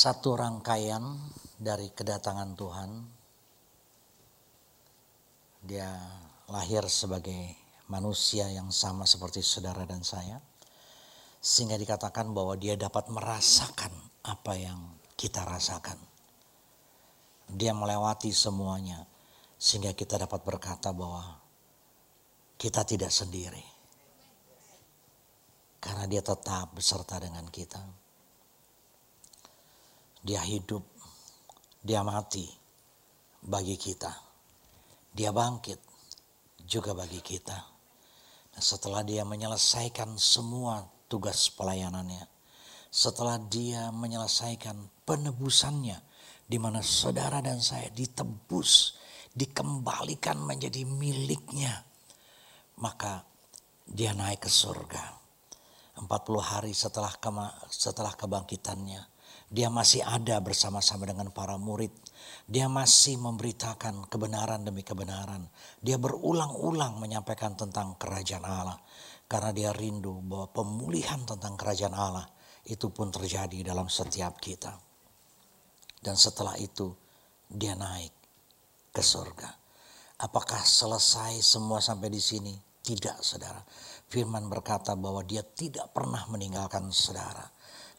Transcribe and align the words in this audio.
satu 0.00 0.32
rangkaian 0.32 1.12
dari 1.60 1.92
kedatangan 1.92 2.56
Tuhan. 2.56 2.90
Dia 5.60 5.92
lahir 6.48 6.88
sebagai 6.88 7.52
manusia 7.92 8.48
yang 8.48 8.72
sama 8.72 9.04
seperti 9.04 9.44
saudara 9.44 9.84
dan 9.84 10.00
saya. 10.00 10.40
Sehingga 11.36 11.76
dikatakan 11.76 12.32
bahwa 12.32 12.56
dia 12.56 12.80
dapat 12.80 13.12
merasakan 13.12 13.92
apa 14.24 14.56
yang 14.56 14.80
kita 15.20 15.44
rasakan. 15.44 16.00
Dia 17.52 17.76
melewati 17.76 18.32
semuanya 18.32 19.04
sehingga 19.60 19.92
kita 19.92 20.16
dapat 20.16 20.40
berkata 20.40 20.96
bahwa 20.96 21.44
kita 22.56 22.88
tidak 22.88 23.12
sendiri. 23.12 23.64
Karena 25.76 26.08
dia 26.08 26.24
tetap 26.24 26.72
beserta 26.72 27.20
dengan 27.20 27.44
kita. 27.52 27.99
Dia 30.20 30.44
hidup, 30.44 30.84
dia 31.80 32.04
mati 32.04 32.44
bagi 33.40 33.80
kita. 33.80 34.12
Dia 35.10 35.32
bangkit 35.32 35.80
juga 36.68 36.92
bagi 36.92 37.24
kita. 37.24 37.58
Nah, 38.50 38.62
setelah 38.62 39.00
dia 39.00 39.24
menyelesaikan 39.24 40.20
semua 40.20 40.84
tugas 41.08 41.50
pelayanannya, 41.50 42.28
setelah 42.90 43.40
dia 43.40 43.88
menyelesaikan 43.90 45.06
penebusannya, 45.08 45.98
di 46.46 46.58
mana 46.58 46.82
saudara 46.82 47.38
dan 47.42 47.62
saya 47.62 47.90
ditebus, 47.90 48.98
dikembalikan 49.30 50.38
menjadi 50.38 50.82
miliknya, 50.84 51.86
maka 52.78 53.22
dia 53.86 54.14
naik 54.14 54.46
ke 54.46 54.50
surga. 54.50 55.18
40 55.98 56.06
hari 56.38 56.72
setelah 56.74 57.10
kema, 57.18 57.50
setelah 57.70 58.14
kebangkitannya, 58.14 59.09
dia 59.50 59.66
masih 59.66 60.06
ada 60.06 60.38
bersama-sama 60.38 61.10
dengan 61.10 61.34
para 61.34 61.58
murid. 61.58 61.90
Dia 62.46 62.70
masih 62.70 63.18
memberitakan 63.18 64.06
kebenaran 64.06 64.62
demi 64.62 64.86
kebenaran. 64.86 65.50
Dia 65.82 65.98
berulang-ulang 65.98 67.02
menyampaikan 67.02 67.58
tentang 67.58 67.98
kerajaan 67.98 68.46
Allah. 68.46 68.78
Karena 69.26 69.50
dia 69.50 69.74
rindu 69.74 70.22
bahwa 70.22 70.54
pemulihan 70.54 71.26
tentang 71.26 71.58
kerajaan 71.58 71.98
Allah 71.98 72.30
itu 72.62 72.94
pun 72.94 73.10
terjadi 73.10 73.74
dalam 73.74 73.90
setiap 73.90 74.38
kita. 74.38 74.70
Dan 75.98 76.14
setelah 76.14 76.54
itu 76.54 76.94
dia 77.50 77.74
naik 77.74 78.14
ke 78.94 79.02
surga. 79.02 79.50
Apakah 80.22 80.62
selesai 80.62 81.42
semua 81.42 81.82
sampai 81.82 82.06
di 82.06 82.22
sini? 82.22 82.54
Tidak 82.80 83.18
saudara. 83.18 83.58
Firman 84.06 84.46
berkata 84.46 84.94
bahwa 84.94 85.26
dia 85.26 85.42
tidak 85.42 85.90
pernah 85.90 86.22
meninggalkan 86.30 86.86
saudara 86.94 87.50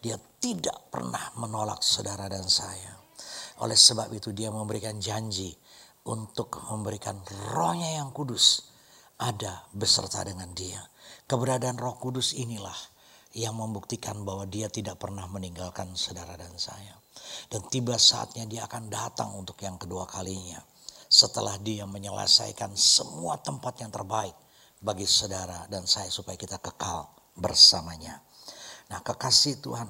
dia 0.02 0.18
tidak 0.42 0.90
pernah 0.90 1.30
menolak 1.38 1.86
saudara 1.86 2.26
dan 2.26 2.44
saya. 2.50 2.98
Oleh 3.62 3.78
sebab 3.78 4.10
itu 4.18 4.34
dia 4.34 4.50
memberikan 4.50 4.98
janji 4.98 5.54
untuk 6.10 6.58
memberikan 6.74 7.22
rohnya 7.54 8.02
yang 8.02 8.10
kudus 8.10 8.74
ada 9.22 9.70
beserta 9.70 10.26
dengan 10.26 10.50
dia. 10.58 10.82
Keberadaan 11.30 11.78
roh 11.78 12.02
kudus 12.02 12.34
inilah 12.34 12.76
yang 13.38 13.54
membuktikan 13.56 14.26
bahwa 14.26 14.50
dia 14.50 14.68
tidak 14.68 14.98
pernah 14.98 15.30
meninggalkan 15.30 15.94
saudara 15.94 16.34
dan 16.36 16.52
saya. 16.58 16.98
Dan 17.48 17.62
tiba 17.70 17.96
saatnya 18.02 18.50
dia 18.50 18.66
akan 18.66 18.90
datang 18.90 19.38
untuk 19.38 19.62
yang 19.62 19.78
kedua 19.78 20.10
kalinya. 20.10 20.60
Setelah 21.06 21.62
dia 21.62 21.86
menyelesaikan 21.86 22.74
semua 22.74 23.38
tempat 23.38 23.78
yang 23.86 23.94
terbaik 23.94 24.34
bagi 24.82 25.06
saudara 25.06 25.70
dan 25.70 25.86
saya 25.86 26.10
supaya 26.10 26.36
kita 26.36 26.58
kekal 26.58 27.06
bersamanya. 27.38 28.18
Nah 28.92 29.00
kekasih 29.00 29.64
Tuhan, 29.64 29.88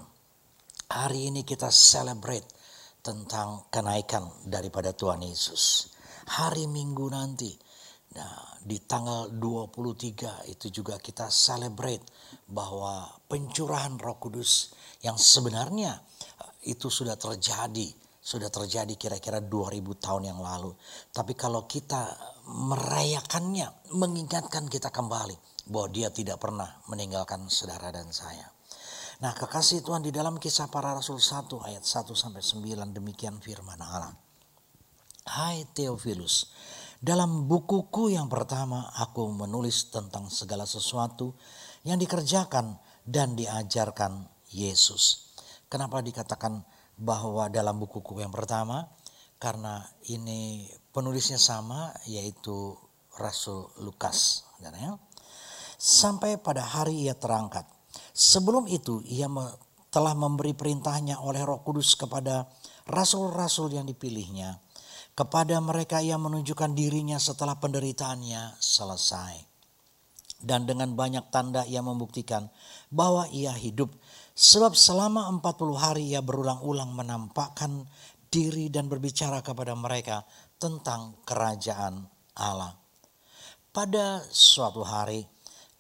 hari 0.94 1.34
ini 1.34 1.42
kita 1.42 1.74
celebrate 1.74 2.46
tentang 3.02 3.66
kenaikan 3.74 4.30
daripada 4.46 4.94
Tuhan 4.94 5.26
Yesus. 5.26 5.90
Hari 6.30 6.70
Minggu 6.70 7.10
nanti, 7.10 7.50
nah, 8.14 8.62
di 8.62 8.78
tanggal 8.86 9.34
23 9.34 10.46
itu 10.54 10.70
juga 10.70 11.02
kita 11.02 11.34
celebrate 11.34 12.06
bahwa 12.46 13.10
pencurahan 13.26 13.98
roh 13.98 14.22
kudus 14.22 14.78
yang 15.02 15.18
sebenarnya 15.18 15.98
eh, 16.38 16.70
itu 16.70 16.94
sudah 16.94 17.18
terjadi 17.18 17.90
sudah 18.22 18.54
terjadi 18.54 19.02
kira-kira 19.02 19.42
2000 19.42 19.98
tahun 19.98 20.30
yang 20.30 20.38
lalu. 20.46 20.78
Tapi 21.10 21.34
kalau 21.34 21.66
kita 21.66 22.06
merayakannya, 22.54 23.98
mengingatkan 23.98 24.70
kita 24.70 24.94
kembali 24.94 25.34
bahwa 25.74 25.90
dia 25.90 26.14
tidak 26.14 26.38
pernah 26.38 26.70
meninggalkan 26.86 27.50
saudara 27.50 27.90
dan 27.90 28.14
saya. 28.14 28.61
Nah 29.22 29.38
kekasih 29.38 29.86
Tuhan 29.86 30.02
di 30.02 30.10
dalam 30.10 30.42
kisah 30.42 30.66
para 30.74 30.98
rasul 30.98 31.22
1 31.22 31.46
ayat 31.62 31.86
1 31.86 32.10
sampai 32.10 32.42
9 32.42 32.90
demikian 32.90 33.38
firman 33.38 33.78
Allah. 33.78 34.18
Hai 35.30 35.62
Theophilus, 35.78 36.50
dalam 36.98 37.46
bukuku 37.46 38.18
yang 38.18 38.26
pertama 38.26 38.90
aku 38.98 39.30
menulis 39.30 39.94
tentang 39.94 40.26
segala 40.34 40.66
sesuatu 40.66 41.38
yang 41.86 42.02
dikerjakan 42.02 42.82
dan 43.06 43.38
diajarkan 43.38 44.26
Yesus. 44.50 45.30
Kenapa 45.70 46.02
dikatakan 46.02 46.66
bahwa 46.98 47.46
dalam 47.54 47.78
bukuku 47.78 48.26
yang 48.26 48.34
pertama? 48.34 48.90
Karena 49.38 49.86
ini 50.10 50.66
penulisnya 50.90 51.38
sama 51.38 51.94
yaitu 52.10 52.74
Rasul 53.22 53.70
Lukas. 53.86 54.50
Ya. 54.66 54.98
Sampai 55.78 56.42
pada 56.42 56.66
hari 56.66 57.06
ia 57.06 57.14
terangkat 57.14 57.81
Sebelum 58.12 58.68
itu 58.68 59.00
ia 59.08 59.32
telah 59.92 60.16
memberi 60.16 60.56
perintahnya 60.56 61.20
oleh 61.20 61.44
roh 61.44 61.64
kudus 61.64 62.00
kepada 62.00 62.48
rasul-rasul 62.88 63.76
yang 63.76 63.88
dipilihnya. 63.88 64.60
Kepada 65.12 65.60
mereka 65.60 66.00
ia 66.00 66.16
menunjukkan 66.16 66.72
dirinya 66.72 67.20
setelah 67.20 67.60
penderitaannya 67.60 68.56
selesai. 68.60 69.36
Dan 70.42 70.66
dengan 70.66 70.96
banyak 70.98 71.30
tanda 71.30 71.68
ia 71.68 71.84
membuktikan 71.84 72.50
bahwa 72.90 73.28
ia 73.30 73.54
hidup. 73.54 73.94
Sebab 74.34 74.74
selama 74.74 75.28
40 75.38 75.76
hari 75.78 76.04
ia 76.16 76.24
berulang-ulang 76.24 76.96
menampakkan 76.96 77.86
diri 78.32 78.72
dan 78.72 78.88
berbicara 78.88 79.44
kepada 79.44 79.76
mereka 79.76 80.24
tentang 80.56 81.20
kerajaan 81.28 82.08
Allah. 82.40 82.74
Pada 83.76 84.24
suatu 84.32 84.88
hari 84.88 85.28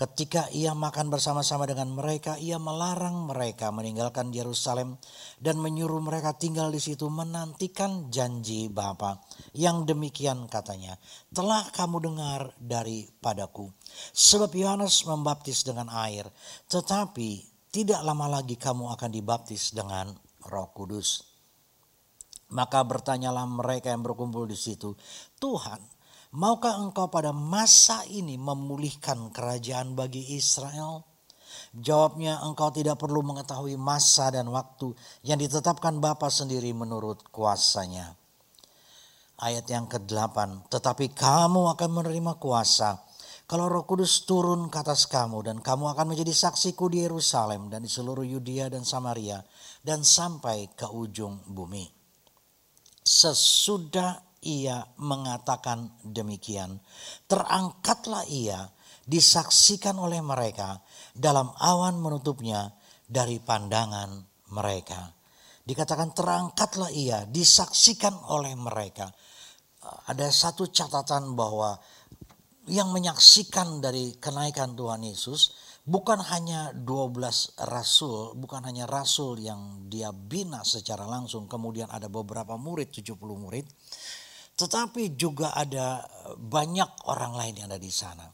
Ketika 0.02 0.50
ia 0.50 0.74
makan 0.74 1.14
bersama-sama 1.14 1.70
dengan 1.70 1.94
mereka, 1.94 2.34
ia 2.42 2.58
melarang 2.58 3.30
mereka 3.30 3.70
meninggalkan 3.70 4.34
Yerusalem 4.34 4.98
dan 5.38 5.62
menyuruh 5.62 6.02
mereka 6.02 6.34
tinggal 6.34 6.74
di 6.74 6.82
situ 6.82 7.06
menantikan 7.06 8.10
janji 8.10 8.66
Bapa. 8.66 9.22
Yang 9.54 9.94
demikian 9.94 10.50
katanya, 10.50 10.98
telah 11.30 11.70
kamu 11.70 12.02
dengar 12.02 12.50
daripadaku. 12.58 13.70
Sebab 14.10 14.50
Yohanes 14.58 15.06
membaptis 15.06 15.62
dengan 15.62 15.86
air, 15.94 16.26
tetapi 16.66 17.46
tidak 17.70 18.02
lama 18.02 18.42
lagi 18.42 18.58
kamu 18.58 18.90
akan 18.98 19.10
dibaptis 19.14 19.70
dengan 19.70 20.10
Roh 20.50 20.74
Kudus. 20.74 21.30
Maka 22.58 22.82
bertanyalah 22.82 23.46
mereka 23.46 23.94
yang 23.94 24.02
berkumpul 24.02 24.50
di 24.50 24.58
situ, 24.58 24.98
Tuhan, 25.38 25.78
Maukah 26.32 26.80
engkau 26.80 27.12
pada 27.12 27.36
masa 27.36 28.08
ini 28.08 28.40
memulihkan 28.40 29.36
kerajaan 29.36 30.00
bagi 30.00 30.40
Israel? 30.40 31.04
Jawabnya, 31.76 32.40
engkau 32.48 32.72
tidak 32.72 33.04
perlu 33.04 33.20
mengetahui 33.20 33.76
masa 33.76 34.32
dan 34.32 34.48
waktu 34.48 34.96
yang 35.28 35.44
ditetapkan 35.44 36.00
Bapa 36.00 36.32
sendiri 36.32 36.72
menurut 36.72 37.28
kuasanya. 37.36 38.16
Ayat 39.44 39.68
yang 39.68 39.92
ke-8, 39.92 40.72
tetapi 40.72 41.12
kamu 41.12 41.76
akan 41.76 41.90
menerima 41.92 42.40
kuasa 42.40 43.04
kalau 43.52 43.68
roh 43.68 43.84
kudus 43.84 44.24
turun 44.24 44.72
ke 44.72 44.80
atas 44.80 45.12
kamu 45.12 45.44
dan 45.44 45.58
kamu 45.60 45.92
akan 45.92 46.16
menjadi 46.16 46.32
saksiku 46.32 46.88
di 46.88 47.04
Yerusalem 47.04 47.68
dan 47.68 47.84
di 47.84 47.92
seluruh 47.92 48.24
Yudea 48.24 48.72
dan 48.72 48.88
Samaria 48.88 49.44
dan 49.84 50.08
sampai 50.08 50.72
ke 50.72 50.88
ujung 50.88 51.44
bumi. 51.52 51.84
Sesudah 53.04 54.31
ia 54.42 54.82
mengatakan 54.98 56.02
demikian, 56.02 56.82
terangkatlah 57.30 58.26
ia 58.26 58.70
disaksikan 59.06 59.98
oleh 59.98 60.22
mereka 60.22 60.82
dalam 61.14 61.50
awan 61.58 61.98
menutupnya 62.02 62.74
dari 63.06 63.38
pandangan 63.42 64.24
mereka. 64.54 65.14
Dikatakan 65.62 66.14
terangkatlah 66.18 66.90
ia 66.90 67.26
disaksikan 67.30 68.18
oleh 68.34 68.58
mereka. 68.58 69.14
Ada 70.10 70.30
satu 70.30 70.70
catatan 70.70 71.34
bahwa 71.38 71.78
yang 72.70 72.94
menyaksikan 72.94 73.82
dari 73.82 74.18
kenaikan 74.22 74.78
Tuhan 74.78 75.02
Yesus 75.02 75.54
bukan 75.82 76.22
hanya 76.22 76.70
12 76.78 77.58
rasul, 77.66 78.38
bukan 78.38 78.62
hanya 78.70 78.86
rasul 78.86 79.42
yang 79.42 79.90
dia 79.90 80.14
bina 80.14 80.62
secara 80.62 81.10
langsung, 81.10 81.50
kemudian 81.50 81.90
ada 81.90 82.06
beberapa 82.06 82.54
murid, 82.54 82.94
70 82.94 83.18
murid, 83.18 83.66
tetapi 84.62 85.18
juga 85.18 85.58
ada 85.58 86.06
banyak 86.38 87.10
orang 87.10 87.34
lain 87.34 87.54
yang 87.58 87.68
ada 87.74 87.82
di 87.82 87.90
sana. 87.90 88.30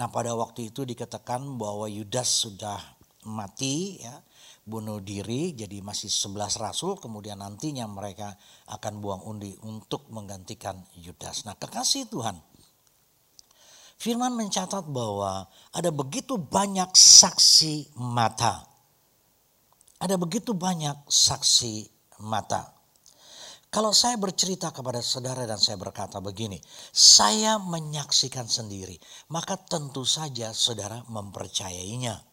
Nah 0.00 0.08
pada 0.08 0.32
waktu 0.32 0.72
itu 0.72 0.88
dikatakan 0.88 1.44
bahwa 1.60 1.84
Yudas 1.90 2.48
sudah 2.48 2.80
mati 3.28 4.00
ya 4.00 4.16
bunuh 4.64 5.00
diri 5.00 5.52
jadi 5.52 5.80
masih 5.80 6.08
11 6.08 6.60
rasul 6.60 6.96
kemudian 7.00 7.40
nantinya 7.40 7.88
mereka 7.88 8.36
akan 8.72 9.00
buang 9.00 9.22
undi 9.28 9.52
untuk 9.66 10.08
menggantikan 10.08 10.80
Yudas. 10.96 11.44
Nah 11.44 11.58
kekasih 11.58 12.08
Tuhan 12.08 12.36
Firman 13.98 14.38
mencatat 14.38 14.86
bahwa 14.86 15.50
ada 15.74 15.90
begitu 15.90 16.38
banyak 16.38 16.94
saksi 16.94 17.98
mata. 17.98 18.62
Ada 19.98 20.14
begitu 20.14 20.54
banyak 20.54 21.10
saksi 21.10 21.90
mata. 22.22 22.77
Kalau 23.68 23.92
saya 23.92 24.16
bercerita 24.16 24.72
kepada 24.72 25.04
saudara 25.04 25.44
dan 25.44 25.60
saya 25.60 25.76
berkata 25.76 26.24
begini, 26.24 26.56
saya 26.92 27.60
menyaksikan 27.60 28.48
sendiri, 28.48 28.96
maka 29.28 29.60
tentu 29.60 30.08
saja 30.08 30.56
saudara 30.56 31.04
mempercayainya. 31.12 32.27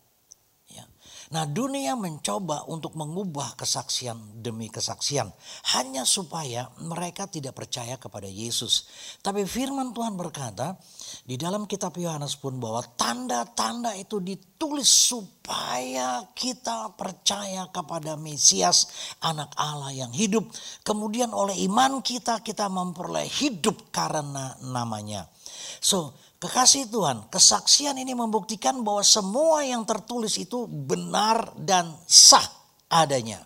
Nah 1.35 1.43
dunia 1.43 1.99
mencoba 1.99 2.63
untuk 2.71 2.95
mengubah 2.95 3.59
kesaksian 3.59 4.39
demi 4.39 4.71
kesaksian. 4.71 5.27
Hanya 5.75 6.07
supaya 6.07 6.71
mereka 6.79 7.27
tidak 7.27 7.59
percaya 7.59 7.99
kepada 7.99 8.23
Yesus. 8.23 8.87
Tapi 9.19 9.43
firman 9.43 9.91
Tuhan 9.91 10.15
berkata 10.15 10.79
di 11.27 11.35
dalam 11.35 11.67
kitab 11.67 11.91
Yohanes 11.99 12.39
pun 12.39 12.55
bahwa 12.55 12.79
tanda-tanda 12.95 13.91
itu 13.99 14.23
ditulis 14.23 14.87
supaya 14.87 16.23
kita 16.31 16.95
percaya 16.95 17.67
kepada 17.67 18.15
Mesias 18.15 18.87
anak 19.19 19.51
Allah 19.59 19.91
yang 19.91 20.15
hidup. 20.15 20.47
Kemudian 20.87 21.35
oleh 21.35 21.59
iman 21.67 21.99
kita 21.99 22.39
kita 22.47 22.71
memperoleh 22.71 23.27
hidup 23.27 23.91
karena 23.91 24.55
namanya. 24.63 25.27
So 25.83 26.15
Kekasih 26.35 26.91
Tuhan, 26.91 27.31
kesaksian 27.31 27.95
ini 27.95 28.11
membuktikan 28.11 28.83
bahwa 28.83 29.01
semua 29.01 29.63
yang 29.63 29.87
tertulis 29.87 30.35
itu 30.35 30.67
benar 30.67 31.55
dan 31.55 31.95
sah 32.05 32.43
adanya. 32.91 33.39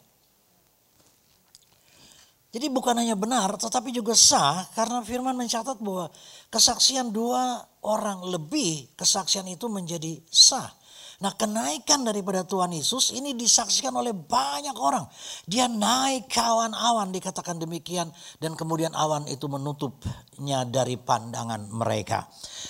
Jadi 2.49 2.65
bukan 2.73 2.97
hanya 2.97 3.13
benar 3.13 3.53
tetapi 3.61 3.93
juga 3.93 4.17
sah 4.17 4.65
karena 4.73 5.05
firman 5.05 5.37
mencatat 5.37 5.77
bahwa 5.85 6.09
kesaksian 6.49 7.13
dua 7.13 7.61
orang 7.85 8.25
lebih 8.25 8.89
kesaksian 8.97 9.45
itu 9.45 9.69
menjadi 9.69 10.17
sah. 10.25 10.78
Nah 11.19 11.35
kenaikan 11.35 12.07
daripada 12.07 12.47
Tuhan 12.47 12.71
Yesus 12.71 13.11
ini 13.11 13.35
disaksikan 13.35 13.91
oleh 13.91 14.15
banyak 14.15 14.71
orang. 14.79 15.03
Dia 15.43 15.67
naik 15.67 16.31
ke 16.31 16.39
awan-awan 16.39 17.11
dikatakan 17.11 17.59
demikian. 17.59 18.07
Dan 18.39 18.55
kemudian 18.55 18.95
awan 18.95 19.27
itu 19.27 19.51
menutupnya 19.51 20.63
dari 20.63 20.95
pandangan 20.95 21.67
mereka. 21.75 22.23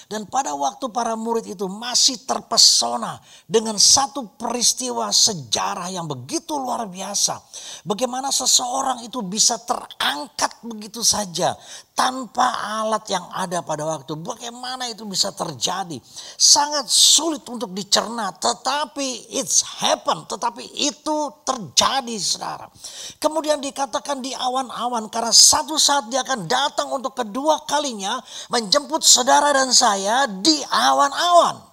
Dan 0.10 0.26
pada 0.26 0.58
waktu 0.58 0.90
para 0.90 1.14
murid 1.14 1.46
itu 1.46 1.70
masih 1.70 2.26
terpesona 2.26 3.22
dengan 3.46 3.78
satu 3.78 4.34
peristiwa 4.34 5.14
sejarah 5.14 5.94
yang 5.94 6.10
begitu 6.10 6.58
luar 6.58 6.90
biasa. 6.90 7.38
Bagaimana 7.86 8.34
seseorang 8.34 9.06
itu 9.06 9.22
bisa 9.22 9.62
terangkat 9.62 10.58
begitu 10.66 11.06
saja 11.06 11.54
tanpa 11.94 12.48
alat 12.82 13.06
yang 13.12 13.28
ada 13.30 13.60
pada 13.60 13.84
waktu. 13.84 14.16
Bagaimana 14.18 14.88
itu 14.88 15.04
bisa 15.04 15.36
terjadi? 15.36 16.00
Sangat 16.40 16.88
sulit 16.88 17.44
untuk 17.52 17.76
dicerna, 17.76 18.39
tetapi 18.40 19.36
it's 19.36 19.62
happen, 19.84 20.24
tetapi 20.26 20.64
itu 20.90 21.18
terjadi 21.44 22.16
saudara. 22.18 22.72
Kemudian 23.20 23.60
dikatakan 23.60 24.24
di 24.24 24.32
awan-awan 24.32 25.12
karena 25.12 25.36
satu 25.36 25.76
saat 25.76 26.08
dia 26.08 26.24
akan 26.24 26.48
datang 26.48 26.88
untuk 26.90 27.14
kedua 27.14 27.68
kalinya 27.68 28.18
menjemput 28.48 29.04
saudara 29.04 29.52
dan 29.52 29.70
saya 29.76 30.26
di 30.28 30.58
awan-awan. 30.66 31.70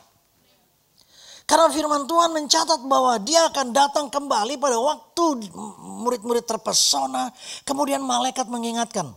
Karena 1.47 1.71
firman 1.71 2.11
Tuhan 2.11 2.35
mencatat 2.35 2.83
bahwa 2.91 3.23
dia 3.23 3.47
akan 3.47 3.71
datang 3.71 4.07
kembali 4.11 4.59
pada 4.59 4.83
waktu 4.83 5.47
murid-murid 5.79 6.43
terpesona. 6.43 7.31
Kemudian 7.63 8.03
malaikat 8.03 8.51
mengingatkan, 8.51 9.15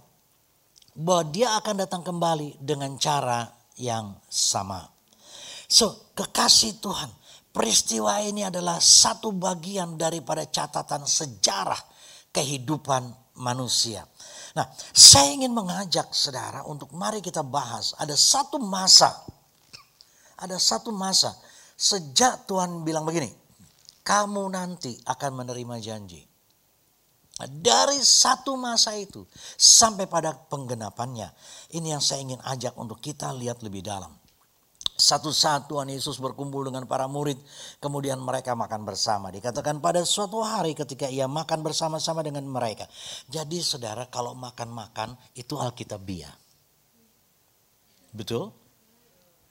bahwa 1.00 1.24
dia 1.31 1.56
akan 1.57 1.75
datang 1.80 2.04
kembali 2.04 2.60
dengan 2.62 3.00
cara 3.00 3.48
yang 3.80 4.19
sama. 4.28 4.84
So, 5.69 6.12
kekasih 6.18 6.81
Tuhan, 6.84 7.07
peristiwa 7.60 8.24
ini 8.24 8.48
adalah 8.48 8.80
satu 8.80 9.36
bagian 9.36 10.00
daripada 10.00 10.48
catatan 10.48 11.04
sejarah 11.04 11.84
kehidupan 12.32 13.36
manusia. 13.44 14.08
Nah, 14.56 14.64
saya 14.96 15.36
ingin 15.36 15.52
mengajak 15.52 16.08
saudara 16.16 16.64
untuk 16.64 16.96
mari 16.96 17.20
kita 17.20 17.44
bahas 17.44 17.92
ada 18.00 18.16
satu 18.16 18.64
masa. 18.64 19.12
Ada 20.40 20.56
satu 20.56 20.96
masa 20.96 21.36
sejak 21.76 22.48
Tuhan 22.48 22.88
bilang 22.88 23.04
begini, 23.04 23.28
kamu 24.08 24.56
nanti 24.56 24.96
akan 25.04 25.44
menerima 25.44 25.76
janji. 25.84 26.24
Dari 27.40 28.00
satu 28.00 28.56
masa 28.56 28.96
itu 28.96 29.28
sampai 29.60 30.08
pada 30.08 30.32
penggenapannya. 30.32 31.28
Ini 31.76 31.96
yang 31.96 32.04
saya 32.04 32.24
ingin 32.24 32.40
ajak 32.40 32.76
untuk 32.80 33.04
kita 33.04 33.36
lihat 33.36 33.64
lebih 33.64 33.84
dalam. 33.84 34.19
Satu 35.00 35.31
saat 35.31 35.72
Tuhan 35.72 35.88
Yesus 35.88 36.19
berkumpul 36.19 36.68
dengan 36.68 36.84
para 36.84 37.07
murid, 37.07 37.40
kemudian 37.80 38.19
mereka 38.19 38.51
makan 38.51 38.84
bersama. 38.84 39.31
Dikatakan 39.31 39.80
pada 39.80 40.04
suatu 40.04 40.44
hari 40.44 40.75
ketika 40.75 41.07
ia 41.07 41.24
makan 41.24 41.63
bersama-sama 41.63 42.19
dengan 42.19 42.44
mereka. 42.44 42.84
Jadi 43.31 43.63
saudara 43.63 44.12
kalau 44.12 44.36
makan-makan 44.36 45.16
itu 45.40 45.56
Alkitabiah. 45.56 46.36
Betul? 48.12 48.51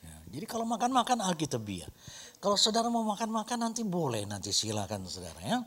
Ya, 0.04 0.20
jadi 0.36 0.44
kalau 0.44 0.68
makan-makan 0.68 1.24
Alkitabiah. 1.24 1.88
Kalau 2.44 2.60
saudara 2.60 2.92
mau 2.92 3.08
makan-makan 3.08 3.72
nanti 3.72 3.88
boleh, 3.88 4.28
nanti 4.28 4.52
silakan 4.52 5.08
saudara 5.08 5.40
ya 5.40 5.58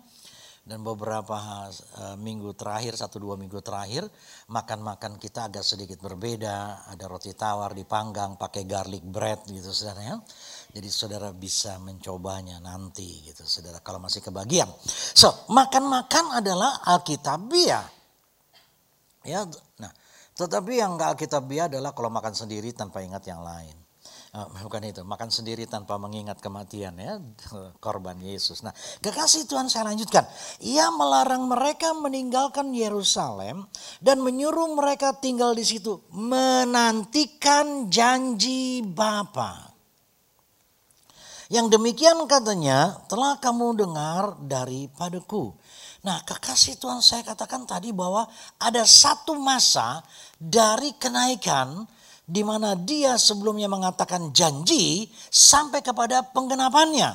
dan 0.61 0.85
beberapa 0.85 1.41
uh, 1.41 2.17
minggu 2.21 2.53
terakhir 2.53 2.93
satu 2.93 3.17
dua 3.17 3.33
minggu 3.33 3.65
terakhir 3.65 4.05
makan-makan 4.53 5.17
kita 5.17 5.49
agak 5.49 5.65
sedikit 5.65 5.97
berbeda. 5.97 6.85
Ada 6.93 7.09
roti 7.09 7.33
tawar 7.33 7.73
dipanggang 7.73 8.37
pakai 8.37 8.69
garlic 8.69 9.01
bread 9.01 9.41
gitu 9.49 9.73
saudara 9.73 10.01
ya. 10.05 10.15
Jadi 10.71 10.89
saudara 10.93 11.33
bisa 11.33 11.81
mencobanya 11.81 12.61
nanti 12.61 13.25
gitu 13.25 13.41
saudara 13.41 13.81
kalau 13.81 13.97
masih 13.97 14.21
kebagian. 14.21 14.69
So 15.17 15.49
makan-makan 15.49 16.37
adalah 16.37 16.85
alkitabiah. 16.85 17.85
Ya 19.25 19.41
nah 19.81 19.91
tetapi 20.37 20.77
yang 20.77 20.97
enggak 20.97 21.17
alkitabiah 21.17 21.69
adalah 21.69 21.93
kalau 21.97 22.13
makan 22.13 22.37
sendiri 22.37 22.69
tanpa 22.73 23.01
ingat 23.01 23.25
yang 23.25 23.41
lain 23.41 23.80
bukan 24.31 24.87
itu, 24.87 25.03
makan 25.03 25.27
sendiri 25.27 25.67
tanpa 25.67 25.99
mengingat 25.99 26.39
kematian 26.39 26.95
ya, 26.95 27.19
korban 27.83 28.15
Yesus. 28.23 28.63
Nah, 28.63 28.71
kekasih 29.03 29.43
Tuhan 29.43 29.67
saya 29.67 29.91
lanjutkan. 29.91 30.23
Ia 30.63 30.87
melarang 30.95 31.51
mereka 31.51 31.91
meninggalkan 31.91 32.71
Yerusalem 32.71 33.67
dan 33.99 34.23
menyuruh 34.23 34.71
mereka 34.71 35.19
tinggal 35.19 35.51
di 35.51 35.67
situ, 35.67 35.99
menantikan 36.15 37.91
janji 37.91 38.79
Bapa. 38.87 39.67
Yang 41.51 41.75
demikian 41.75 42.23
katanya 42.31 43.03
telah 43.11 43.35
kamu 43.35 43.83
dengar 43.83 44.39
daripadaku. 44.39 45.51
Nah 46.07 46.23
kekasih 46.23 46.79
Tuhan 46.79 47.03
saya 47.03 47.27
katakan 47.27 47.67
tadi 47.67 47.91
bahwa 47.91 48.23
ada 48.55 48.87
satu 48.87 49.35
masa 49.35 49.99
dari 50.39 50.95
kenaikan 50.95 51.83
di 52.31 52.47
mana 52.47 52.79
dia 52.79 53.19
sebelumnya 53.19 53.67
mengatakan 53.67 54.31
janji 54.31 55.11
sampai 55.27 55.83
kepada 55.83 56.23
penggenapannya. 56.31 57.11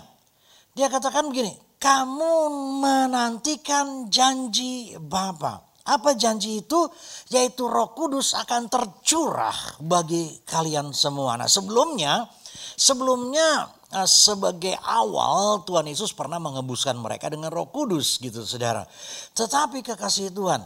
Dia 0.76 0.92
katakan 0.92 1.32
begini, 1.32 1.56
kamu 1.80 2.52
menantikan 2.84 4.12
janji 4.12 4.92
Bapa. 5.00 5.64
Apa 5.88 6.12
janji 6.18 6.60
itu? 6.60 6.84
Yaitu 7.32 7.64
Roh 7.64 7.96
Kudus 7.96 8.36
akan 8.36 8.68
tercurah 8.68 9.80
bagi 9.80 10.44
kalian 10.44 10.92
semua. 10.92 11.40
Nah, 11.40 11.48
sebelumnya 11.48 12.28
sebelumnya 12.76 13.72
eh, 13.96 14.04
sebagai 14.04 14.76
awal 14.84 15.64
Tuhan 15.64 15.88
Yesus 15.88 16.12
pernah 16.12 16.36
mengembuskan 16.36 17.00
mereka 17.00 17.32
dengan 17.32 17.48
Roh 17.48 17.72
Kudus 17.72 18.20
gitu 18.20 18.44
Saudara. 18.44 18.84
Tetapi 19.32 19.80
kekasih 19.80 20.34
Tuhan, 20.34 20.60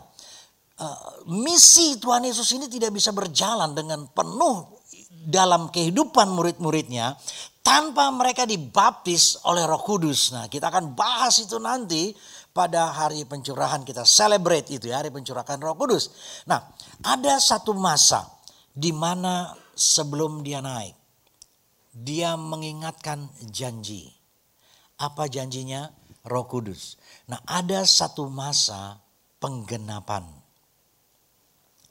Eh, 0.80 0.99
misi 1.28 2.00
Tuhan 2.00 2.25
Yesus 2.25 2.56
ini 2.56 2.64
tidak 2.64 2.96
bisa 2.96 3.12
berjalan 3.12 3.76
dengan 3.76 4.08
penuh 4.16 4.80
dalam 5.28 5.68
kehidupan 5.68 6.32
murid-muridnya 6.32 7.20
tanpa 7.60 8.08
mereka 8.08 8.49
dibaptis 8.49 9.37
oleh 9.44 9.68
Roh 9.68 9.84
Kudus. 9.84 10.32
Nah, 10.32 10.49
kita 10.49 10.72
akan 10.72 10.96
bahas 10.96 11.37
itu 11.37 11.60
nanti 11.60 12.16
pada 12.56 12.96
hari 12.96 13.28
pencurahan 13.28 13.84
kita 13.84 14.08
celebrate 14.08 14.72
itu 14.72 14.88
ya, 14.88 15.04
hari 15.04 15.12
pencurahan 15.12 15.60
Roh 15.60 15.76
Kudus. 15.76 16.16
Nah, 16.49 16.72
ada 17.04 17.37
satu 17.37 17.76
masa 17.76 18.25
di 18.72 18.96
mana 18.96 19.52
sebelum 19.76 20.40
dia 20.40 20.64
naik 20.64 20.96
dia 21.92 22.40
mengingatkan 22.40 23.28
janji. 23.52 24.08
Apa 24.96 25.28
janjinya? 25.28 25.92
Roh 26.25 26.49
Kudus. 26.49 26.96
Nah, 27.28 27.40
ada 27.44 27.84
satu 27.84 28.32
masa 28.32 28.96
penggenapan 29.40 30.39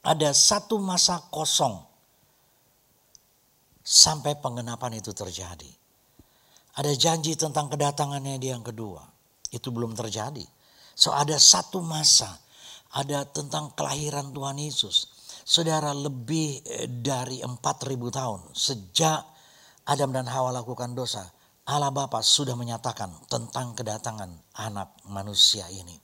ada 0.00 0.32
satu 0.32 0.80
masa 0.80 1.20
kosong 1.28 1.76
sampai 3.84 4.38
pengenapan 4.40 4.96
itu 4.96 5.12
terjadi. 5.12 5.68
Ada 6.80 6.96
janji 6.96 7.36
tentang 7.36 7.68
kedatangannya 7.68 8.40
dia 8.40 8.56
yang 8.56 8.64
kedua. 8.64 9.04
Itu 9.50 9.74
belum 9.74 9.92
terjadi. 9.92 10.46
So 10.94 11.12
ada 11.12 11.36
satu 11.36 11.82
masa. 11.84 12.30
Ada 12.90 13.22
tentang 13.28 13.74
kelahiran 13.78 14.34
Tuhan 14.34 14.58
Yesus. 14.58 15.10
Saudara 15.46 15.94
lebih 15.94 16.62
eh, 16.66 16.88
dari 16.90 17.42
4000 17.42 17.56
tahun. 18.10 18.40
Sejak 18.54 19.20
Adam 19.90 20.10
dan 20.14 20.26
Hawa 20.30 20.54
lakukan 20.54 20.94
dosa. 20.94 21.26
Allah 21.70 21.94
Bapa 21.94 22.18
sudah 22.18 22.58
menyatakan 22.58 23.10
tentang 23.30 23.78
kedatangan 23.78 24.30
anak 24.58 24.90
manusia 25.06 25.70
ini. 25.70 25.94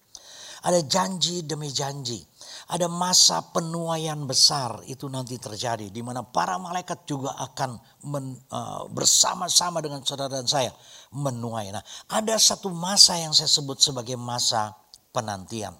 Ada 0.66 0.82
janji 0.86 1.42
demi 1.46 1.70
janji 1.70 2.22
ada 2.66 2.90
masa 2.90 3.46
penuaian 3.54 4.18
besar 4.26 4.82
itu 4.90 5.06
nanti 5.06 5.38
terjadi 5.38 5.86
di 5.86 6.02
mana 6.02 6.26
para 6.26 6.58
malaikat 6.58 7.06
juga 7.06 7.38
akan 7.38 7.78
men, 8.10 8.34
uh, 8.50 8.90
bersama-sama 8.90 9.78
dengan 9.78 10.02
saudara 10.02 10.42
dan 10.42 10.50
saya 10.50 10.74
menuai. 11.14 11.70
Nah, 11.70 11.84
ada 12.10 12.34
satu 12.34 12.74
masa 12.74 13.22
yang 13.22 13.30
saya 13.30 13.46
sebut 13.46 13.78
sebagai 13.78 14.18
masa 14.18 14.74
penantian. 15.14 15.78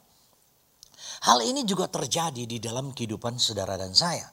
Hal 1.27 1.43
ini 1.43 1.67
juga 1.67 1.91
terjadi 1.91 2.47
di 2.47 2.63
dalam 2.63 2.95
kehidupan 2.95 3.35
saudara 3.35 3.75
dan 3.75 3.91
saya. 3.91 4.31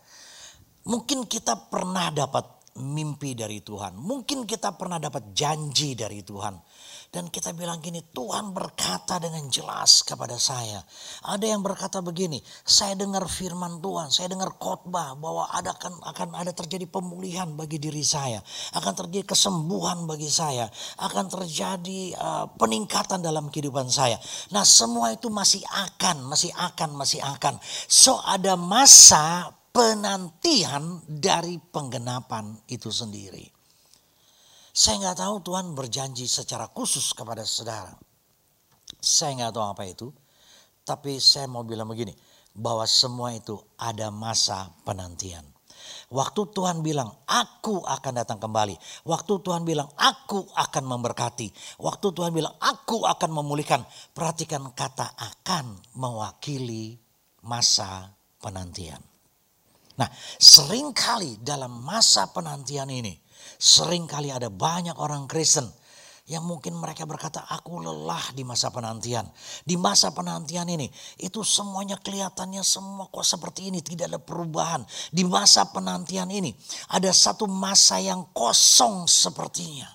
Mungkin 0.85 1.25
kita 1.25 1.73
pernah 1.73 2.13
dapat 2.13 2.62
mimpi 2.81 3.37
dari 3.37 3.61
Tuhan. 3.61 3.93
Mungkin 3.93 4.49
kita 4.49 4.73
pernah 4.73 4.97
dapat 4.97 5.29
janji 5.37 5.93
dari 5.93 6.25
Tuhan. 6.25 6.57
Dan 7.13 7.29
kita 7.29 7.53
bilang 7.53 7.77
gini, 7.77 8.01
Tuhan 8.09 8.57
berkata 8.57 9.21
dengan 9.21 9.45
jelas 9.45 10.01
kepada 10.01 10.33
saya. 10.41 10.81
Ada 11.29 11.45
yang 11.45 11.61
berkata 11.61 12.01
begini, 12.01 12.41
saya 12.65 12.97
dengar 12.97 13.29
firman 13.29 13.77
Tuhan, 13.77 14.09
saya 14.09 14.33
dengar 14.33 14.57
khotbah 14.57 15.13
bahwa 15.13 15.45
ada 15.53 15.77
akan, 15.77 16.01
akan 16.01 16.29
ada 16.33 16.49
terjadi 16.57 16.89
pemulihan 16.89 17.53
bagi 17.53 17.77
diri 17.77 18.01
saya. 18.01 18.41
Akan 18.73 18.97
terjadi 18.97 19.29
kesembuhan 19.29 20.09
bagi 20.09 20.25
saya. 20.25 20.65
Akan 20.97 21.29
terjadi 21.29 22.17
uh, 22.17 22.49
peningkatan 22.57 23.21
dalam 23.21 23.53
kehidupan 23.53 23.93
saya. 23.93 24.17
Nah 24.49 24.65
semua 24.65 25.13
itu 25.13 25.29
masih 25.29 25.61
akan, 25.69 26.25
masih 26.25 26.49
akan, 26.57 26.97
masih 26.97 27.21
akan. 27.21 27.61
So 27.85 28.17
ada 28.25 28.57
masa 28.57 29.53
penantian 29.73 31.01
dari 31.09 31.57
penggenapan 31.57 32.53
itu 32.69 32.93
sendiri. 32.93 33.41
Saya 34.69 35.01
nggak 35.01 35.17
tahu 35.17 35.35
Tuhan 35.41 35.73
berjanji 35.73 36.29
secara 36.29 36.69
khusus 36.69 37.13
kepada 37.17 37.41
saudara. 37.41 37.93
Saya 39.01 39.33
nggak 39.37 39.53
tahu 39.53 39.65
apa 39.65 39.83
itu. 39.89 40.07
Tapi 40.85 41.17
saya 41.17 41.49
mau 41.49 41.65
bilang 41.65 41.89
begini. 41.89 42.13
Bahwa 42.53 42.85
semua 42.85 43.33
itu 43.33 43.57
ada 43.81 44.13
masa 44.13 44.69
penantian. 44.85 45.41
Waktu 46.13 46.53
Tuhan 46.53 46.85
bilang, 46.85 47.09
aku 47.25 47.81
akan 47.81 48.13
datang 48.13 48.37
kembali. 48.37 48.77
Waktu 49.09 49.33
Tuhan 49.41 49.65
bilang, 49.65 49.89
aku 49.97 50.45
akan 50.53 50.83
memberkati. 50.85 51.49
Waktu 51.81 52.07
Tuhan 52.13 52.29
bilang, 52.29 52.53
aku 52.61 53.09
akan 53.09 53.29
memulihkan. 53.33 53.81
Perhatikan 54.13 54.69
kata 54.77 55.17
akan 55.17 55.81
mewakili 55.97 57.01
masa 57.41 58.13
penantian. 58.37 59.12
Nah, 59.93 60.09
sering 60.41 60.89
kali 60.91 61.37
dalam 61.41 61.85
masa 61.85 62.29
penantian 62.33 62.89
ini, 62.89 63.23
Sering 63.59 64.09
kali 64.09 64.31
ada 64.31 64.51
banyak 64.51 64.95
orang 64.99 65.27
Kristen 65.27 65.67
yang 66.23 66.47
mungkin 66.47 66.79
mereka 66.79 67.03
berkata 67.03 67.43
aku 67.51 67.83
lelah 67.83 68.31
di 68.31 68.47
masa 68.47 68.71
penantian. 68.71 69.27
Di 69.67 69.75
masa 69.75 70.15
penantian 70.15 70.67
ini 70.71 70.87
itu 71.19 71.43
semuanya 71.43 71.99
kelihatannya 71.99 72.63
semua 72.63 73.11
kok 73.11 73.27
seperti 73.27 73.71
ini 73.71 73.83
tidak 73.83 74.11
ada 74.11 74.19
perubahan. 74.23 74.87
Di 75.11 75.27
masa 75.27 75.67
penantian 75.67 76.31
ini 76.31 76.55
ada 76.95 77.11
satu 77.11 77.43
masa 77.47 77.99
yang 77.99 78.31
kosong 78.31 79.03
sepertinya. 79.07 79.87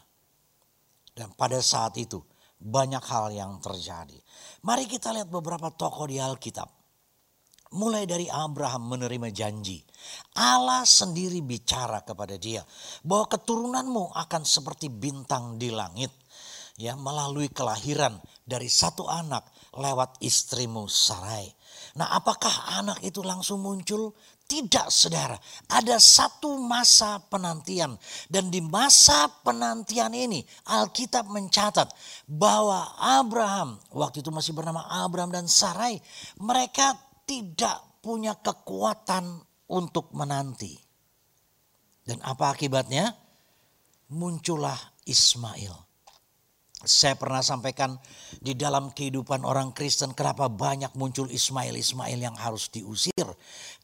Dan 1.16 1.32
pada 1.34 1.58
saat 1.64 1.96
itu 1.96 2.20
banyak 2.60 3.02
hal 3.08 3.32
yang 3.32 3.56
terjadi. 3.64 4.16
Mari 4.62 4.84
kita 4.84 5.12
lihat 5.16 5.32
beberapa 5.32 5.72
tokoh 5.72 6.06
di 6.06 6.20
Alkitab. 6.20 6.77
Mulai 7.68 8.08
dari 8.08 8.24
Abraham 8.32 8.96
menerima 8.96 9.28
janji. 9.28 9.84
Allah 10.40 10.88
sendiri 10.88 11.44
bicara 11.44 12.00
kepada 12.00 12.40
dia 12.40 12.64
bahwa 13.04 13.28
keturunanmu 13.28 14.16
akan 14.16 14.42
seperti 14.46 14.88
bintang 14.88 15.60
di 15.60 15.68
langit. 15.68 16.08
Ya, 16.78 16.94
melalui 16.94 17.50
kelahiran 17.50 18.22
dari 18.46 18.70
satu 18.70 19.10
anak 19.10 19.50
lewat 19.74 20.22
istrimu 20.22 20.86
Sarai. 20.86 21.50
Nah, 21.98 22.14
apakah 22.14 22.78
anak 22.78 23.02
itu 23.02 23.18
langsung 23.18 23.66
muncul? 23.66 24.14
Tidak, 24.48 24.88
saudara. 24.88 25.36
Ada 25.68 26.00
satu 26.00 26.56
masa 26.56 27.20
penantian, 27.20 27.98
dan 28.32 28.48
di 28.48 28.64
masa 28.64 29.28
penantian 29.44 30.14
ini 30.16 30.40
Alkitab 30.72 31.28
mencatat 31.28 31.92
bahwa 32.24 32.96
Abraham, 32.96 33.76
waktu 33.92 34.24
itu 34.24 34.32
masih 34.32 34.56
bernama 34.56 34.88
Abraham 34.88 35.34
dan 35.34 35.44
Sarai, 35.44 36.00
mereka 36.40 36.96
tidak 37.28 38.00
punya 38.00 38.32
kekuatan 38.40 39.44
untuk 39.68 40.16
menanti. 40.16 40.72
Dan 42.00 42.24
apa 42.24 42.56
akibatnya? 42.56 43.12
Muncullah 44.08 44.80
Ismail. 45.04 45.76
Saya 46.78 47.18
pernah 47.18 47.44
sampaikan 47.44 48.00
di 48.40 48.56
dalam 48.56 48.94
kehidupan 48.94 49.44
orang 49.44 49.76
Kristen 49.76 50.16
kenapa 50.16 50.48
banyak 50.48 50.94
muncul 50.96 51.28
Ismail-Ismail 51.28 52.16
yang 52.16 52.38
harus 52.38 52.72
diusir. 52.72 53.26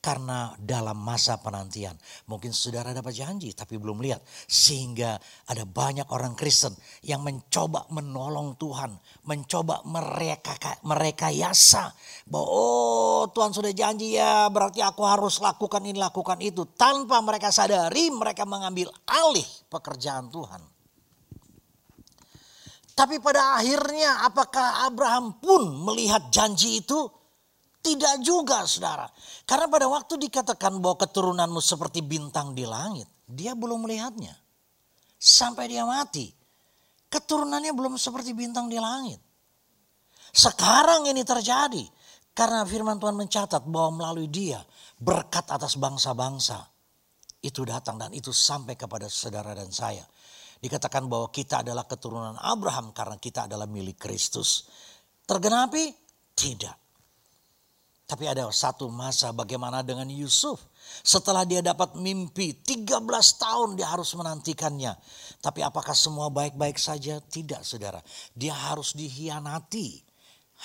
Karena 0.05 0.53
dalam 0.61 1.01
masa 1.01 1.41
penantian 1.41 1.97
mungkin 2.29 2.53
saudara 2.53 2.93
dapat 2.93 3.17
janji 3.17 3.57
tapi 3.57 3.81
belum 3.81 4.05
lihat. 4.05 4.21
Sehingga 4.45 5.17
ada 5.49 5.65
banyak 5.65 6.05
orang 6.13 6.37
Kristen 6.37 6.77
yang 7.09 7.25
mencoba 7.25 7.89
menolong 7.89 8.61
Tuhan. 8.61 8.93
Mencoba 9.25 9.81
mereka, 9.89 10.61
mereka 10.85 11.33
yasa. 11.33 11.89
Bahwa 12.29 12.45
oh 12.53 13.25
Tuhan 13.33 13.57
sudah 13.57 13.73
janji 13.73 14.21
ya 14.21 14.53
berarti 14.53 14.85
aku 14.85 15.09
harus 15.09 15.41
lakukan 15.41 15.81
ini 15.89 15.97
lakukan 15.97 16.37
itu. 16.45 16.69
Tanpa 16.77 17.25
mereka 17.25 17.49
sadari 17.49 18.13
mereka 18.13 18.45
mengambil 18.45 18.93
alih 19.09 19.49
pekerjaan 19.73 20.29
Tuhan. 20.29 20.61
Tapi 22.93 23.25
pada 23.25 23.57
akhirnya 23.57 24.21
apakah 24.29 24.85
Abraham 24.85 25.41
pun 25.41 25.65
melihat 25.81 26.29
janji 26.29 26.85
itu? 26.85 27.24
Tidak 27.85 28.25
juga 28.25 28.65
saudara. 28.65 29.05
Karena 29.45 29.69
pada 29.69 29.85
waktu 29.93 30.17
dikatakan 30.17 30.81
bahwa 30.81 30.97
keturunanmu 31.05 31.61
seperti 31.61 32.01
bintang 32.01 32.57
di 32.57 32.65
langit. 32.65 33.05
Dia 33.29 33.53
belum 33.53 33.85
melihatnya. 33.85 34.33
Sampai 35.21 35.69
dia 35.69 35.85
mati. 35.85 36.33
Keturunannya 37.13 37.77
belum 37.77 38.01
seperti 38.01 38.33
bintang 38.33 38.73
di 38.73 38.81
langit. 38.81 39.21
Sekarang 40.33 41.05
ini 41.05 41.21
terjadi. 41.29 41.85
Karena 42.33 42.65
firman 42.65 42.97
Tuhan 42.97 43.15
mencatat 43.15 43.63
bahwa 43.69 44.03
melalui 44.03 44.33
dia 44.33 44.59
berkat 44.99 45.47
atas 45.53 45.79
bangsa-bangsa 45.79 46.67
itu 47.45 47.63
datang 47.63 48.01
dan 48.01 48.11
itu 48.17 48.33
sampai 48.33 48.75
kepada 48.75 49.07
saudara 49.13 49.53
dan 49.53 49.69
saya. 49.69 50.03
Dikatakan 50.59 51.05
bahwa 51.05 51.29
kita 51.29 51.61
adalah 51.61 51.85
keturunan 51.85 52.41
Abraham 52.41 52.97
karena 52.97 53.21
kita 53.21 53.45
adalah 53.45 53.69
milik 53.69 54.01
Kristus. 54.01 54.65
Tergenapi? 55.29 55.93
Tidak. 56.33 56.84
Tapi 58.05 58.29
ada 58.29 58.45
satu 58.53 58.93
masa 58.93 59.33
bagaimana 59.33 59.81
dengan 59.81 60.05
Yusuf. 60.13 60.61
Setelah 61.01 61.49
dia 61.49 61.65
dapat 61.65 61.97
mimpi 61.97 62.53
13 62.53 63.01
tahun 63.41 63.81
dia 63.81 63.89
harus 63.89 64.13
menantikannya. 64.13 64.93
Tapi 65.41 65.65
apakah 65.65 65.97
semua 65.97 66.29
baik-baik 66.29 66.77
saja? 66.77 67.17
Tidak 67.25 67.65
saudara. 67.65 68.05
Dia 68.37 68.53
harus 68.53 68.93
dihianati. 68.93 70.05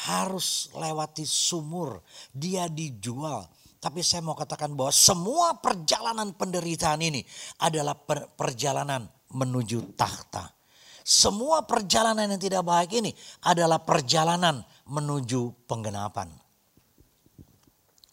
Harus 0.03 0.67
lewati 0.75 1.23
sumur. 1.23 2.03
Dia 2.35 2.67
dijual. 2.67 3.47
Tapi 3.79 4.03
saya 4.03 4.19
mau 4.19 4.35
katakan 4.35 4.75
bahwa 4.75 4.91
semua 4.91 5.55
perjalanan 5.63 6.35
penderitaan 6.35 6.99
ini 6.99 7.23
adalah 7.63 7.95
perjalanan 8.35 9.07
menuju 9.31 9.95
takhta. 9.95 10.51
Semua 11.07 11.63
perjalanan 11.63 12.27
yang 12.27 12.41
tidak 12.43 12.67
baik 12.67 12.99
ini 12.99 13.15
adalah 13.47 13.79
perjalanan 13.79 14.59
menuju 14.91 15.63
penggenapan. 15.63 16.48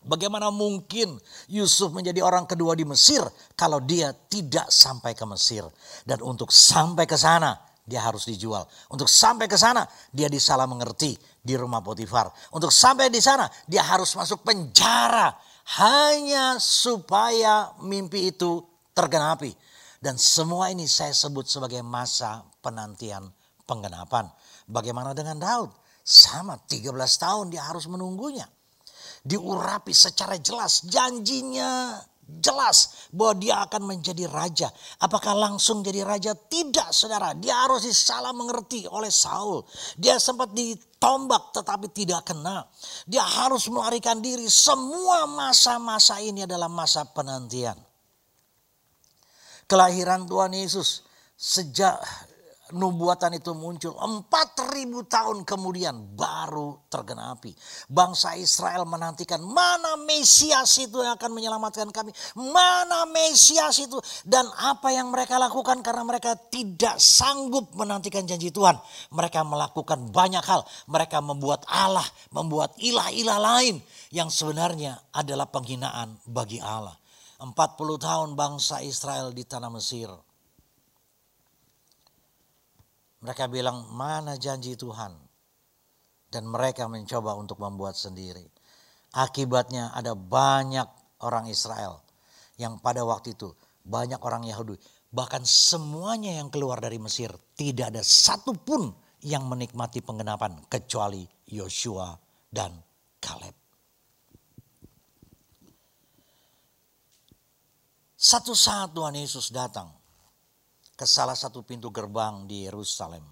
Bagaimana 0.07 0.55
mungkin 0.55 1.19
Yusuf 1.51 1.91
menjadi 1.91 2.23
orang 2.23 2.47
kedua 2.47 2.79
di 2.79 2.87
Mesir 2.87 3.27
kalau 3.59 3.83
dia 3.83 4.15
tidak 4.31 4.71
sampai 4.71 5.19
ke 5.19 5.27
Mesir? 5.27 5.67
Dan 6.07 6.23
untuk 6.23 6.55
sampai 6.55 7.11
ke 7.11 7.19
sana 7.19 7.59
dia 7.83 8.07
harus 8.07 8.31
dijual. 8.31 8.63
Untuk 8.87 9.11
sampai 9.11 9.51
ke 9.51 9.59
sana 9.59 9.83
dia 10.15 10.31
disalah 10.31 10.71
mengerti 10.71 11.19
di 11.43 11.59
rumah 11.59 11.83
Potifar. 11.83 12.31
Untuk 12.55 12.71
sampai 12.71 13.11
di 13.11 13.19
sana 13.19 13.51
dia 13.67 13.83
harus 13.83 14.15
masuk 14.15 14.47
penjara 14.47 15.35
hanya 15.83 16.63
supaya 16.63 17.75
mimpi 17.83 18.31
itu 18.31 18.63
tergenapi. 18.95 19.51
Dan 19.99 20.15
semua 20.23 20.71
ini 20.71 20.87
saya 20.87 21.11
sebut 21.11 21.51
sebagai 21.51 21.83
masa 21.83 22.47
penantian 22.63 23.27
penggenapan. 23.67 24.31
Bagaimana 24.71 25.11
dengan 25.19 25.43
Daud? 25.43 25.75
Sama 26.07 26.55
13 26.55 26.95
tahun 26.95 27.51
dia 27.51 27.67
harus 27.67 27.91
menunggunya. 27.91 28.47
Diurapi 29.27 29.91
secara 29.91 30.39
jelas 30.39 30.87
janjinya 30.87 31.99
jelas 32.27 33.07
bahwa 33.15 33.39
dia 33.39 33.55
akan 33.63 33.83
menjadi 33.87 34.27
raja. 34.27 34.67
Apakah 34.99 35.39
langsung 35.39 35.87
jadi 35.87 36.03
raja? 36.03 36.35
Tidak 36.35 36.91
saudara. 36.91 37.35
Dia 37.39 37.67
harus 37.67 37.87
disalah 37.87 38.35
mengerti 38.35 38.87
oleh 38.91 39.11
Saul. 39.15 39.63
Dia 39.95 40.19
sempat 40.19 40.51
ditombak 40.51 41.55
tetapi 41.55 41.87
tidak 41.95 42.27
kena. 42.27 42.67
Dia 43.07 43.23
harus 43.23 43.71
melarikan 43.71 44.19
diri. 44.19 44.51
Semua 44.51 45.31
masa-masa 45.31 46.19
ini 46.19 46.43
adalah 46.43 46.67
masa 46.67 47.07
penantian. 47.07 47.79
Kelahiran 49.67 50.27
Tuhan 50.27 50.55
Yesus 50.55 51.07
sejak 51.35 51.99
nubuatan 52.75 53.39
itu 53.39 53.55
muncul 53.55 53.95
4000 53.95 55.07
tahun 55.07 55.47
kemudian 55.47 56.19
baru 56.19 56.83
tergenapi. 56.91 57.55
Bangsa 57.87 58.35
Israel 58.35 58.83
menantikan 58.89 59.39
mana 59.39 59.95
Mesias 60.03 60.75
itu 60.83 60.99
yang 60.99 61.15
akan 61.15 61.31
menyelamatkan 61.31 61.95
kami. 61.95 62.11
Mana 62.35 63.07
Mesias 63.07 63.79
itu 63.79 64.01
dan 64.27 64.49
apa 64.59 64.91
yang 64.91 65.15
mereka 65.15 65.39
lakukan 65.39 65.79
karena 65.85 66.03
mereka 66.03 66.35
tidak 66.35 66.99
sanggup 66.99 67.71
menantikan 67.79 68.27
janji 68.27 68.51
Tuhan. 68.51 68.75
Mereka 69.15 69.47
melakukan 69.47 70.11
banyak 70.11 70.43
hal. 70.43 70.67
Mereka 70.91 71.23
membuat 71.23 71.63
Allah, 71.71 72.07
membuat 72.35 72.75
ilah-ilah 72.83 73.39
lain 73.39 73.79
yang 74.11 74.27
sebenarnya 74.27 74.99
adalah 75.15 75.47
penghinaan 75.47 76.19
bagi 76.27 76.59
Allah. 76.59 76.99
40 77.37 77.53
tahun 78.01 78.33
bangsa 78.33 78.81
Israel 78.81 79.29
di 79.31 79.45
tanah 79.45 79.69
Mesir 79.69 80.09
mereka 83.27 83.51
bilang 83.51 83.91
mana 83.91 84.39
janji 84.39 84.79
Tuhan. 84.79 85.19
Dan 86.31 86.47
mereka 86.47 86.87
mencoba 86.87 87.35
untuk 87.35 87.59
membuat 87.59 87.99
sendiri. 87.99 88.47
Akibatnya 89.19 89.91
ada 89.91 90.15
banyak 90.15 90.87
orang 91.27 91.51
Israel 91.51 92.07
yang 92.55 92.79
pada 92.79 93.03
waktu 93.03 93.35
itu 93.35 93.51
banyak 93.83 94.23
orang 94.23 94.47
Yahudi. 94.47 94.79
Bahkan 95.11 95.43
semuanya 95.43 96.39
yang 96.39 96.55
keluar 96.55 96.79
dari 96.79 97.03
Mesir 97.03 97.35
tidak 97.59 97.95
ada 97.95 98.03
satupun 98.07 98.95
yang 99.27 99.49
menikmati 99.51 100.05
penggenapan 100.07 100.63
kecuali 100.71 101.27
Yosua 101.51 102.15
dan 102.47 102.75
Kaleb. 103.19 103.55
Satu 108.17 108.53
saat 108.55 108.93
Tuhan 108.93 109.15
Yesus 109.19 109.51
datang 109.51 109.96
ke 110.97 111.05
salah 111.05 111.37
satu 111.37 111.61
pintu 111.61 111.93
gerbang 111.93 112.49
di 112.49 112.65
Yerusalem. 112.65 113.23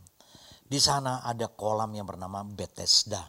Di 0.65 0.77
sana 0.77 1.25
ada 1.25 1.49
kolam 1.49 1.97
yang 1.97 2.05
bernama 2.05 2.45
Bethesda. 2.45 3.25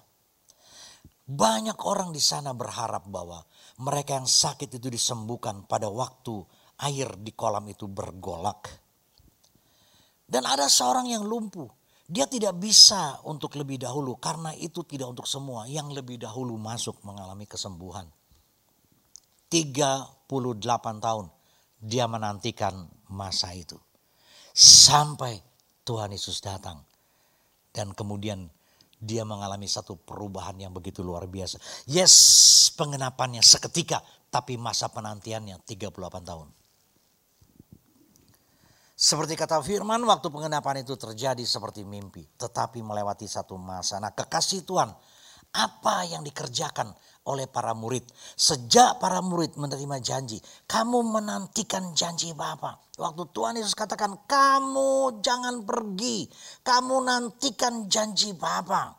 Banyak 1.25 1.80
orang 1.88 2.13
di 2.13 2.22
sana 2.22 2.54
berharap 2.54 3.08
bahwa 3.10 3.42
mereka 3.82 4.20
yang 4.20 4.30
sakit 4.30 4.77
itu 4.77 4.92
disembuhkan 4.92 5.65
pada 5.65 5.89
waktu 5.89 6.44
air 6.86 7.15
di 7.18 7.32
kolam 7.34 7.65
itu 7.72 7.88
bergolak. 7.88 8.70
Dan 10.27 10.44
ada 10.44 10.68
seorang 10.68 11.10
yang 11.10 11.24
lumpuh. 11.24 11.72
Dia 12.06 12.30
tidak 12.30 12.62
bisa 12.62 13.18
untuk 13.25 13.58
lebih 13.58 13.82
dahulu 13.82 14.22
karena 14.22 14.54
itu 14.54 14.86
tidak 14.86 15.10
untuk 15.18 15.25
semua. 15.25 15.65
Yang 15.65 16.01
lebih 16.01 16.22
dahulu 16.22 16.54
masuk 16.62 17.01
mengalami 17.01 17.50
kesembuhan. 17.50 18.06
38 19.50 20.30
tahun 21.01 21.25
dia 21.82 22.06
menantikan 22.06 22.86
masa 23.10 23.54
itu. 23.58 23.77
Sampai 24.55 25.43
Tuhan 25.83 26.15
Yesus 26.15 26.39
datang. 26.39 26.79
Dan 27.75 27.91
kemudian 27.91 28.47
dia 28.95 29.27
mengalami 29.27 29.67
satu 29.67 30.00
perubahan 30.00 30.55
yang 30.55 30.71
begitu 30.71 31.03
luar 31.03 31.27
biasa. 31.27 31.59
Yes, 31.91 32.15
pengenapannya 32.79 33.43
seketika, 33.43 34.00
tapi 34.31 34.55
masa 34.55 34.88
penantiannya 34.88 35.59
38 35.67 35.91
tahun. 36.24 36.47
Seperti 38.95 39.35
kata 39.35 39.59
firman, 39.59 40.00
waktu 40.07 40.31
pengenapan 40.31 40.88
itu 40.88 40.95
terjadi 40.95 41.43
seperti 41.43 41.83
mimpi, 41.83 42.24
tetapi 42.39 42.79
melewati 42.79 43.27
satu 43.27 43.59
masa. 43.59 44.00
Nah, 44.00 44.15
kekasih 44.15 44.63
Tuhan, 44.63 44.87
apa 45.51 45.96
yang 46.07 46.24
dikerjakan 46.24 46.96
oleh 47.25 47.50
para 47.50 47.74
murid. 47.74 48.05
Sejak 48.38 49.01
para 49.01 49.20
murid 49.20 49.57
menerima 49.57 49.98
janji, 50.01 50.38
kamu 50.70 51.03
menantikan 51.03 51.94
janji 51.98 52.31
Bapa. 52.38 52.77
Waktu 52.96 53.24
Tuhan 53.35 53.59
Yesus 53.59 53.75
katakan, 53.75 54.24
kamu 54.29 55.20
jangan 55.20 55.66
pergi, 55.66 56.29
kamu 56.61 56.96
nantikan 57.03 57.90
janji 57.92 58.31
Bapa. 58.38 58.96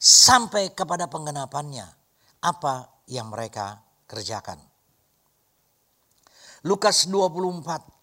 Sampai 0.00 0.72
kepada 0.72 1.10
penggenapannya, 1.12 1.84
apa 2.40 3.04
yang 3.10 3.28
mereka 3.28 3.84
kerjakan. 4.08 4.56
Lukas 6.64 7.08
24 7.08 7.99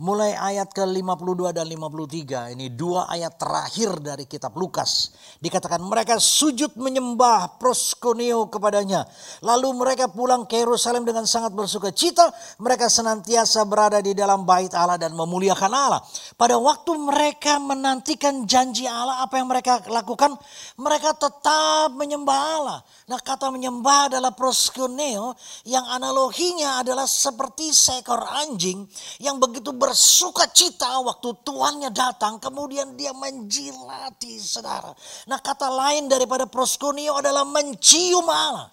mulai 0.00 0.32
ayat 0.32 0.72
ke-52 0.72 1.52
dan 1.52 1.68
53. 1.68 2.56
Ini 2.56 2.72
dua 2.72 3.04
ayat 3.04 3.36
terakhir 3.36 4.00
dari 4.00 4.24
kitab 4.24 4.56
Lukas. 4.56 5.12
Dikatakan 5.44 5.84
mereka 5.84 6.16
sujud 6.16 6.72
menyembah 6.80 7.60
proskoneo 7.60 8.48
kepadanya. 8.48 9.04
Lalu 9.44 9.76
mereka 9.76 10.08
pulang 10.08 10.48
ke 10.48 10.56
Yerusalem 10.64 11.04
dengan 11.04 11.28
sangat 11.28 11.52
bersuka 11.52 11.92
cita. 11.92 12.32
Mereka 12.64 12.88
senantiasa 12.88 13.68
berada 13.68 14.00
di 14.00 14.16
dalam 14.16 14.48
bait 14.48 14.72
Allah 14.72 14.96
dan 14.96 15.12
memuliakan 15.12 15.68
Allah. 15.68 16.00
Pada 16.40 16.56
waktu 16.56 16.96
mereka 16.96 17.60
menantikan 17.60 18.48
janji 18.48 18.88
Allah, 18.88 19.20
apa 19.20 19.36
yang 19.36 19.52
mereka 19.52 19.84
lakukan? 19.84 20.32
Mereka 20.80 21.12
tetap 21.20 21.92
menyembah 21.92 22.40
Allah. 22.56 22.78
Nah 23.04 23.20
kata 23.20 23.52
menyembah 23.52 24.16
adalah 24.16 24.32
proskoneo 24.32 25.36
yang 25.68 25.84
analoginya 25.92 26.80
adalah 26.80 27.04
seperti 27.04 27.68
seekor 27.76 28.24
anjing 28.24 28.88
yang 29.20 29.36
begitu 29.36 29.76
ber 29.76 29.89
bersuka 29.90 30.46
cita 30.54 31.02
waktu 31.02 31.42
tuannya 31.42 31.90
datang, 31.90 32.38
kemudian 32.38 32.94
dia 32.94 33.10
menjilati 33.10 34.38
saudara. 34.38 34.94
Nah 35.26 35.42
kata 35.42 35.66
lain 35.66 36.06
daripada 36.06 36.46
proskunio 36.46 37.18
adalah 37.18 37.42
mencium 37.42 38.22
Allah. 38.30 38.70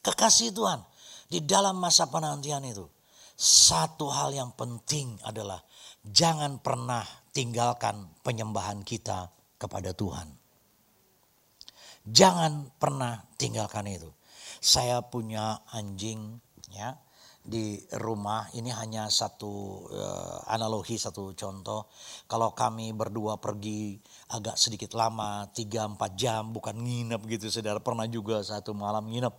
Kekasih 0.00 0.54
Tuhan 0.54 0.78
di 1.26 1.42
dalam 1.42 1.82
masa 1.82 2.06
penantian 2.06 2.62
itu. 2.62 2.86
Satu 3.34 4.06
hal 4.14 4.30
yang 4.30 4.54
penting 4.54 5.18
adalah 5.26 5.58
jangan 6.06 6.62
pernah 6.62 7.02
tinggalkan 7.34 8.14
penyembahan 8.22 8.86
kita 8.86 9.26
kepada 9.58 9.90
Tuhan. 9.90 10.30
Jangan 12.06 12.78
pernah 12.78 13.26
tinggalkan 13.34 13.90
itu. 13.90 14.08
Saya 14.62 15.02
punya 15.02 15.66
anjing 15.74 16.38
ya 16.70 16.94
di 17.50 17.82
rumah 17.98 18.46
ini 18.54 18.70
hanya 18.70 19.10
satu 19.10 19.82
uh, 19.90 20.38
analogi 20.46 20.94
satu 20.94 21.34
contoh. 21.34 21.90
Kalau 22.30 22.54
kami 22.54 22.94
berdua 22.94 23.42
pergi 23.42 23.98
agak 24.30 24.54
sedikit 24.54 24.94
lama 24.94 25.50
3 25.50 25.98
4 25.98 25.98
jam 26.14 26.54
bukan 26.54 26.78
nginep 26.78 27.20
gitu 27.26 27.50
saudara. 27.50 27.82
Pernah 27.82 28.06
juga 28.06 28.38
satu 28.46 28.70
malam 28.70 29.10
nginep 29.10 29.34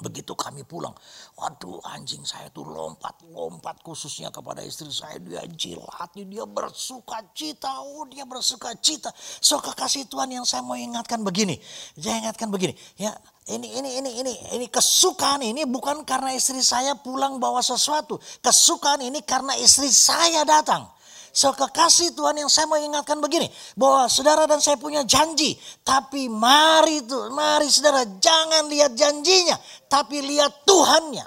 Begitu 0.00 0.32
kami 0.32 0.64
pulang, 0.64 0.96
waduh 1.36 1.76
anjing 1.92 2.24
saya 2.24 2.48
tuh 2.48 2.64
lompat-lompat 2.64 3.84
khususnya 3.84 4.32
kepada 4.32 4.64
istri 4.64 4.88
saya. 4.88 5.20
Dia 5.20 5.44
jilat, 5.44 6.16
dia 6.16 6.48
bersuka 6.48 7.20
cita, 7.36 7.84
oh 7.84 8.08
dia 8.08 8.24
bersuka 8.24 8.72
cita. 8.80 9.12
So 9.44 9.60
kekasih 9.60 10.08
Tuhan 10.08 10.32
yang 10.32 10.48
saya 10.48 10.64
mau 10.64 10.76
ingatkan 10.76 11.20
begini, 11.20 11.60
saya 12.00 12.16
ingatkan 12.24 12.48
begini, 12.48 12.72
ya 12.96 13.12
ini 13.52 13.76
ini 13.76 13.90
ini 14.00 14.10
ini 14.24 14.32
ini 14.56 14.66
kesukaan 14.72 15.44
ini 15.44 15.68
bukan 15.68 16.08
karena 16.08 16.32
istri 16.32 16.64
saya 16.64 16.96
pulang 16.96 17.36
bawa 17.36 17.60
sesuatu, 17.60 18.16
kesukaan 18.40 19.04
ini 19.04 19.20
karena 19.20 19.52
istri 19.60 19.92
saya 19.92 20.48
datang. 20.48 20.99
So 21.30 21.54
kekasih 21.54 22.18
Tuhan 22.18 22.42
yang 22.42 22.50
saya 22.50 22.66
mau 22.66 22.78
ingatkan 22.78 23.22
begini. 23.22 23.46
Bahwa 23.78 24.10
saudara 24.10 24.50
dan 24.50 24.58
saya 24.58 24.74
punya 24.76 25.06
janji. 25.06 25.54
Tapi 25.86 26.26
mari 26.26 27.06
itu, 27.06 27.18
mari 27.30 27.70
saudara 27.70 28.02
jangan 28.18 28.66
lihat 28.66 28.98
janjinya. 28.98 29.54
Tapi 29.86 30.26
lihat 30.26 30.66
Tuhannya. 30.66 31.26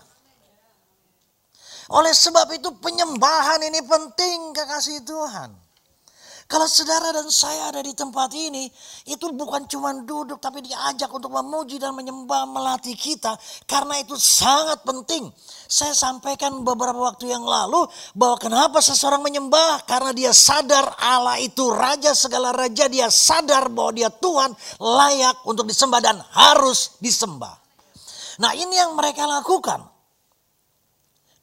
Oleh 1.94 2.12
sebab 2.12 2.48
itu 2.52 2.72
penyembahan 2.84 3.64
ini 3.64 3.80
penting 3.84 4.52
kekasih 4.52 5.04
Tuhan. 5.08 5.63
Kalau 6.44 6.68
saudara 6.68 7.16
dan 7.16 7.32
saya 7.32 7.72
ada 7.72 7.80
di 7.80 7.96
tempat 7.96 8.30
ini, 8.36 8.68
itu 9.08 9.32
bukan 9.32 9.64
cuma 9.66 9.96
duduk 9.96 10.38
tapi 10.44 10.60
diajak 10.60 11.08
untuk 11.10 11.32
memuji 11.32 11.80
dan 11.80 11.96
menyembah 11.96 12.46
melatih 12.46 12.94
kita. 12.94 13.34
Karena 13.64 13.98
itu 14.04 14.20
sangat 14.20 14.84
penting. 14.84 15.32
Saya 15.66 15.96
sampaikan 15.96 16.62
beberapa 16.62 17.00
waktu 17.00 17.32
yang 17.32 17.42
lalu 17.42 17.88
bahwa 18.14 18.38
kenapa 18.38 18.84
seseorang 18.84 19.24
menyembah? 19.24 19.88
Karena 19.88 20.12
dia 20.12 20.36
sadar 20.36 21.00
Allah 21.00 21.40
itu 21.40 21.72
raja 21.72 22.12
segala 22.14 22.52
raja. 22.52 22.86
Dia 22.92 23.08
sadar 23.08 23.72
bahwa 23.72 23.96
dia 23.96 24.12
Tuhan 24.12 24.52
layak 24.78 25.48
untuk 25.48 25.66
disembah 25.66 26.04
dan 26.04 26.20
harus 26.36 27.00
disembah. 27.00 27.56
Nah 28.44 28.52
ini 28.54 28.76
yang 28.78 28.94
mereka 28.94 29.26
lakukan. 29.26 29.94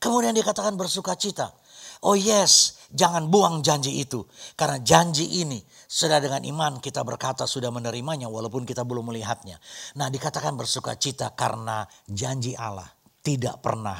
Kemudian 0.00 0.32
dikatakan 0.32 0.80
bersuka 0.80 1.12
cita. 1.12 1.52
Oh 2.00 2.16
yes, 2.16 2.79
jangan 2.90 3.31
buang 3.31 3.62
janji 3.62 4.03
itu. 4.03 4.26
Karena 4.59 4.83
janji 4.83 5.42
ini 5.42 5.62
sudah 5.87 6.18
dengan 6.18 6.42
iman 6.44 6.83
kita 6.83 7.07
berkata 7.07 7.46
sudah 7.46 7.70
menerimanya 7.70 8.26
walaupun 8.26 8.66
kita 8.66 8.83
belum 8.83 9.14
melihatnya. 9.14 9.59
Nah 9.96 10.11
dikatakan 10.11 10.59
bersuka 10.59 10.98
cita 10.98 11.33
karena 11.35 11.87
janji 12.07 12.55
Allah 12.59 12.87
tidak 13.22 13.62
pernah 13.62 13.98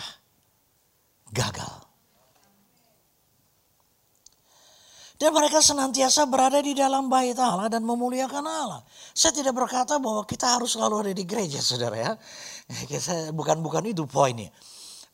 gagal. 1.31 1.91
Dan 5.21 5.37
mereka 5.37 5.61
senantiasa 5.61 6.25
berada 6.33 6.65
di 6.65 6.73
dalam 6.73 7.13
bait 7.13 7.37
Allah 7.37 7.69
dan 7.69 7.85
memuliakan 7.85 8.41
Allah. 8.41 8.81
Saya 9.13 9.37
tidak 9.37 9.53
berkata 9.53 10.01
bahwa 10.01 10.25
kita 10.25 10.57
harus 10.57 10.73
selalu 10.73 11.05
ada 11.05 11.13
di 11.13 11.29
gereja 11.29 11.61
saudara 11.61 11.93
ya. 11.93 12.13
Bukan 13.37 13.61
bukan 13.61 13.85
itu 13.85 14.09
poinnya. 14.09 14.49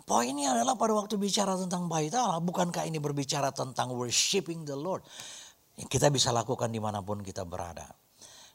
Poinnya 0.06 0.54
adalah 0.54 0.78
pada 0.78 0.94
waktu 0.94 1.18
bicara 1.18 1.58
tentang 1.58 1.90
bait 1.90 2.14
Allah, 2.14 2.38
bukankah 2.38 2.86
ini 2.86 3.02
berbicara 3.02 3.50
tentang 3.50 3.90
worshiping 3.90 4.62
the 4.62 4.78
Lord. 4.78 5.02
Kita 5.74 6.14
bisa 6.14 6.30
lakukan 6.30 6.70
di 6.70 6.78
mana 6.78 7.02
pun 7.02 7.26
kita 7.26 7.42
berada. 7.42 7.90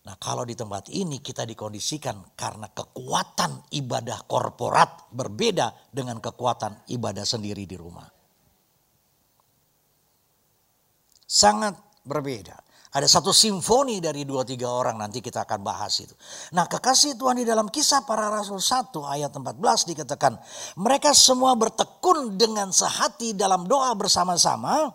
Nah 0.02 0.16
kalau 0.16 0.48
di 0.48 0.56
tempat 0.56 0.88
ini 0.96 1.20
kita 1.20 1.44
dikondisikan 1.44 2.34
karena 2.40 2.72
kekuatan 2.72 3.68
ibadah 3.76 4.26
korporat 4.26 5.12
berbeda 5.12 5.92
dengan 5.92 6.24
kekuatan 6.24 6.88
ibadah 6.88 7.28
sendiri 7.28 7.68
di 7.68 7.76
rumah. 7.76 8.08
Sangat 11.28 11.76
berbeda. 12.08 12.71
Ada 12.92 13.08
satu 13.08 13.32
simfoni 13.32 14.04
dari 14.04 14.28
dua 14.28 14.44
tiga 14.44 14.68
orang 14.68 15.00
nanti 15.00 15.24
kita 15.24 15.48
akan 15.48 15.64
bahas 15.64 16.04
itu. 16.04 16.12
Nah 16.52 16.68
kekasih 16.68 17.16
Tuhan 17.16 17.40
di 17.40 17.48
dalam 17.48 17.72
kisah 17.72 18.04
para 18.04 18.28
rasul 18.28 18.60
1 18.60 18.92
ayat 19.08 19.32
14 19.32 19.88
dikatakan. 19.96 20.36
Mereka 20.76 21.16
semua 21.16 21.56
bertekun 21.56 22.36
dengan 22.36 22.68
sehati 22.76 23.32
dalam 23.32 23.64
doa 23.64 23.96
bersama-sama. 23.96 24.92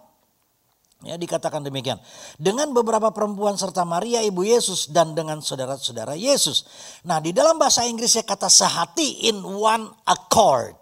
Ya 1.08 1.16
dikatakan 1.16 1.64
demikian. 1.64 1.96
Dengan 2.36 2.76
beberapa 2.76 3.08
perempuan 3.16 3.56
serta 3.56 3.88
Maria 3.88 4.20
ibu 4.20 4.44
Yesus 4.44 4.92
dan 4.92 5.16
dengan 5.16 5.40
saudara-saudara 5.40 6.20
Yesus. 6.20 6.68
Nah 7.08 7.16
di 7.24 7.32
dalam 7.32 7.56
bahasa 7.56 7.88
Inggrisnya 7.88 8.28
kata 8.28 8.52
sehati 8.52 9.24
in 9.32 9.40
one 9.40 9.88
accord. 10.04 10.76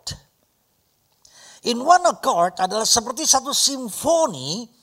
In 1.63 1.79
one 1.79 2.11
accord 2.11 2.59
adalah 2.59 2.83
seperti 2.83 3.23
satu 3.23 3.55
simfoni 3.55 4.74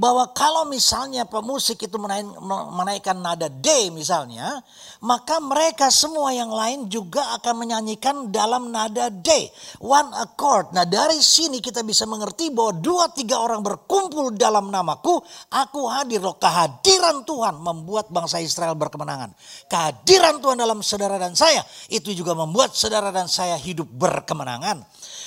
bahwa 0.00 0.32
kalau 0.32 0.64
misalnya 0.64 1.28
pemusik 1.28 1.84
itu 1.84 2.00
menaik, 2.00 2.24
menaikkan 2.72 3.20
nada 3.20 3.52
D 3.52 3.92
misalnya, 3.92 4.64
maka 5.04 5.36
mereka 5.44 5.92
semua 5.92 6.32
yang 6.32 6.48
lain 6.48 6.88
juga 6.88 7.36
akan 7.36 7.68
menyanyikan 7.68 8.32
dalam 8.32 8.72
nada 8.72 9.12
D, 9.12 9.28
one 9.76 10.08
accord. 10.16 10.72
Nah 10.72 10.88
dari 10.88 11.20
sini 11.20 11.60
kita 11.60 11.84
bisa 11.84 12.08
mengerti 12.08 12.48
bahwa 12.48 12.80
dua 12.80 13.12
tiga 13.12 13.44
orang 13.44 13.60
berkumpul 13.60 14.32
dalam 14.40 14.72
namaku, 14.72 15.20
aku 15.52 15.84
hadir 15.92 16.24
loh. 16.24 16.40
Kehadiran 16.40 17.20
Tuhan 17.28 17.60
membuat 17.60 18.08
bangsa 18.08 18.40
Israel 18.40 18.72
berkemenangan. 18.80 19.36
Kehadiran 19.68 20.40
Tuhan 20.40 20.56
dalam 20.56 20.80
saudara 20.80 21.20
dan 21.20 21.36
saya 21.36 21.60
itu 21.92 22.16
juga 22.16 22.32
membuat 22.32 22.72
saudara 22.72 23.12
dan 23.12 23.28
saya 23.28 23.60
hidup 23.60 23.84
berkemenangan. 23.92 24.80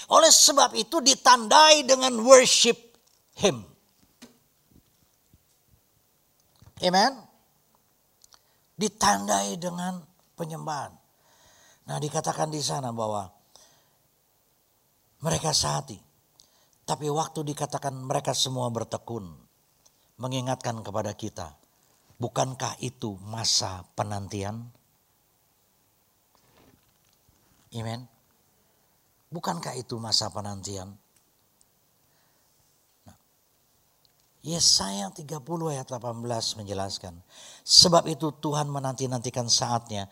Oleh 0.09 0.33
sebab 0.33 0.73
itu 0.73 0.97
ditandai 0.97 1.85
dengan 1.85 2.17
worship 2.25 2.97
him. 3.37 3.72
Amen. 6.83 7.15
Ditandai 8.75 9.55
dengan 9.55 10.03
penyembahan. 10.35 10.91
Nah 11.87 11.97
dikatakan 11.99 12.51
di 12.51 12.59
sana 12.59 12.91
bahwa 12.91 13.31
mereka 15.23 15.55
sehati. 15.55 15.95
Tapi 16.83 17.07
waktu 17.07 17.47
dikatakan 17.47 17.95
mereka 17.95 18.35
semua 18.35 18.67
bertekun. 18.67 19.31
Mengingatkan 20.19 20.83
kepada 20.83 21.15
kita. 21.15 21.55
Bukankah 22.19 22.75
itu 22.83 23.15
masa 23.23 23.87
penantian? 23.95 24.67
Amen. 27.73 28.05
Bukankah 29.33 29.73
itu 29.79 29.97
masa 29.97 30.29
penantian? 30.29 30.93
Yesaya 34.43 35.07
30 35.07 35.39
ayat 35.71 35.87
18 35.87 36.19
menjelaskan. 36.59 37.15
Sebab 37.63 38.11
itu 38.11 38.35
Tuhan 38.43 38.67
menanti-nantikan 38.67 39.47
saatnya. 39.47 40.11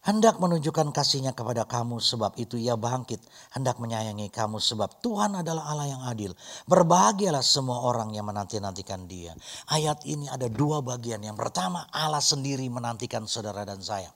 Hendak 0.00 0.40
menunjukkan 0.40 0.96
kasihnya 0.96 1.36
kepada 1.36 1.68
kamu 1.68 2.00
sebab 2.00 2.36
itu 2.40 2.56
ia 2.56 2.72
bangkit. 2.72 3.20
Hendak 3.52 3.76
menyayangi 3.80 4.32
kamu 4.32 4.56
sebab 4.56 5.00
Tuhan 5.04 5.40
adalah 5.44 5.68
Allah 5.72 5.88
yang 5.92 6.02
adil. 6.08 6.32
Berbahagialah 6.64 7.44
semua 7.44 7.84
orang 7.84 8.12
yang 8.16 8.24
menanti-nantikan 8.24 9.04
dia. 9.04 9.36
Ayat 9.68 10.04
ini 10.08 10.24
ada 10.28 10.48
dua 10.48 10.80
bagian. 10.80 11.20
Yang 11.20 11.36
pertama 11.36 11.84
Allah 11.92 12.24
sendiri 12.24 12.64
menantikan 12.72 13.28
saudara 13.28 13.64
dan 13.68 13.84
saya. 13.84 14.08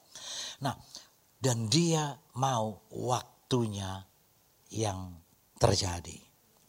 Nah 0.65 0.73
dan 1.37 1.69
dia 1.69 2.17
mau 2.41 2.81
waktunya 2.89 4.09
yang 4.73 5.21
terjadi. 5.61 6.24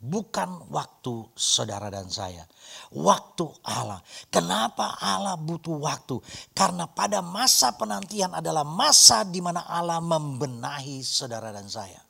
Bukan 0.05 0.69
waktu 0.69 1.25
saudara 1.33 1.89
dan 1.89 2.05
saya. 2.13 2.45
Waktu 2.93 3.65
Allah. 3.65 3.97
Kenapa 4.29 5.01
Allah 5.01 5.33
butuh 5.33 5.81
waktu? 5.81 6.21
Karena 6.53 6.85
pada 6.85 7.25
masa 7.25 7.73
penantian 7.73 8.29
adalah 8.37 8.61
masa 8.61 9.25
di 9.25 9.41
mana 9.41 9.65
Allah 9.65 9.97
membenahi 9.97 11.01
saudara 11.01 11.49
dan 11.49 11.65
saya. 11.65 12.05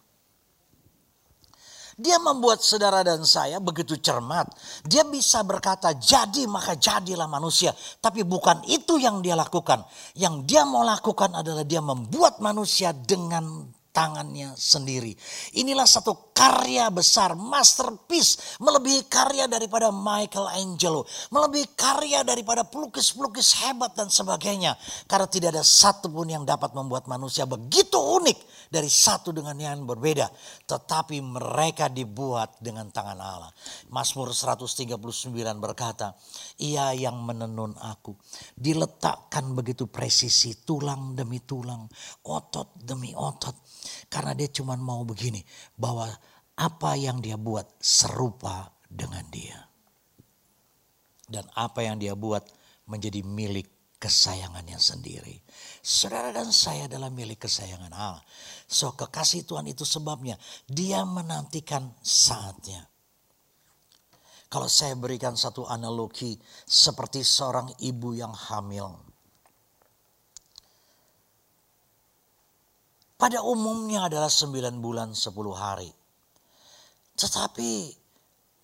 Dia 1.96 2.20
membuat 2.20 2.60
saudara 2.60 3.08
dan 3.08 3.24
saya 3.24 3.64
begitu 3.64 3.96
cermat. 3.96 4.52
Dia 4.84 5.08
bisa 5.08 5.48
berkata 5.48 5.96
jadi 5.96 6.44
maka 6.44 6.76
jadilah 6.76 7.24
manusia. 7.24 7.72
Tapi 8.04 8.28
bukan 8.28 8.68
itu 8.68 9.00
yang 9.00 9.24
dia 9.24 9.40
lakukan. 9.40 9.88
Yang 10.20 10.44
dia 10.44 10.68
mau 10.68 10.84
lakukan 10.84 11.32
adalah 11.32 11.64
dia 11.64 11.80
membuat 11.80 12.44
manusia 12.44 12.92
dengan 12.92 13.72
tangannya 13.96 14.52
sendiri. 14.60 15.16
Inilah 15.56 15.88
satu 15.88 16.25
karya 16.36 16.92
besar, 16.92 17.32
masterpiece, 17.40 18.60
melebihi 18.60 19.08
karya 19.08 19.48
daripada 19.48 19.88
Michelangelo, 19.88 21.08
melebihi 21.32 21.80
karya 21.80 22.28
daripada 22.28 22.68
pelukis-pelukis 22.68 23.64
hebat 23.64 23.96
dan 23.96 24.12
sebagainya. 24.12 24.76
Karena 25.08 25.32
tidak 25.32 25.56
ada 25.56 25.64
satupun 25.64 26.28
yang 26.28 26.44
dapat 26.44 26.76
membuat 26.76 27.08
manusia 27.08 27.48
begitu 27.48 27.96
unik 27.96 28.68
dari 28.68 28.92
satu 28.92 29.32
dengan 29.32 29.56
yang 29.56 29.88
berbeda. 29.88 30.28
Tetapi 30.68 31.24
mereka 31.24 31.88
dibuat 31.88 32.60
dengan 32.60 32.92
tangan 32.92 33.16
Allah. 33.16 33.52
Mazmur 33.96 34.36
139 34.36 35.00
berkata, 35.64 36.20
ia 36.60 36.92
yang 36.92 37.16
menenun 37.24 37.80
aku, 37.80 38.12
diletakkan 38.60 39.56
begitu 39.56 39.88
presisi 39.88 40.52
tulang 40.68 41.16
demi 41.16 41.40
tulang, 41.48 41.88
otot 42.28 42.76
demi 42.76 43.16
otot 43.16 43.56
karena 44.10 44.32
dia 44.38 44.50
cuma 44.52 44.78
mau 44.78 45.04
begini, 45.04 45.44
bahwa 45.78 46.10
apa 46.56 46.96
yang 46.96 47.20
dia 47.20 47.36
buat 47.36 47.68
serupa 47.80 48.72
dengan 48.88 49.26
dia. 49.32 49.60
Dan 51.26 51.44
apa 51.58 51.82
yang 51.82 51.98
dia 51.98 52.14
buat 52.14 52.46
menjadi 52.86 53.26
milik 53.26 53.98
kesayangannya 53.98 54.78
sendiri. 54.78 55.42
Saudara 55.82 56.30
dan 56.30 56.54
saya 56.54 56.86
adalah 56.86 57.10
milik 57.10 57.50
kesayangan 57.50 57.90
Allah. 57.92 58.22
So 58.70 58.94
kekasih 58.94 59.50
Tuhan 59.50 59.66
itu 59.66 59.84
sebabnya 59.84 60.38
dia 60.70 61.02
menantikan 61.02 61.90
saatnya. 62.06 62.86
Kalau 64.46 64.70
saya 64.70 64.94
berikan 64.94 65.34
satu 65.34 65.66
analogi 65.66 66.38
seperti 66.64 67.26
seorang 67.26 67.74
ibu 67.82 68.14
yang 68.14 68.32
hamil. 68.32 69.16
pada 73.26 73.42
umumnya 73.42 74.06
adalah 74.06 74.30
9 74.30 74.84
bulan 74.84 75.16
10 75.18 75.34
hari. 75.56 75.90
Tetapi 77.16 78.04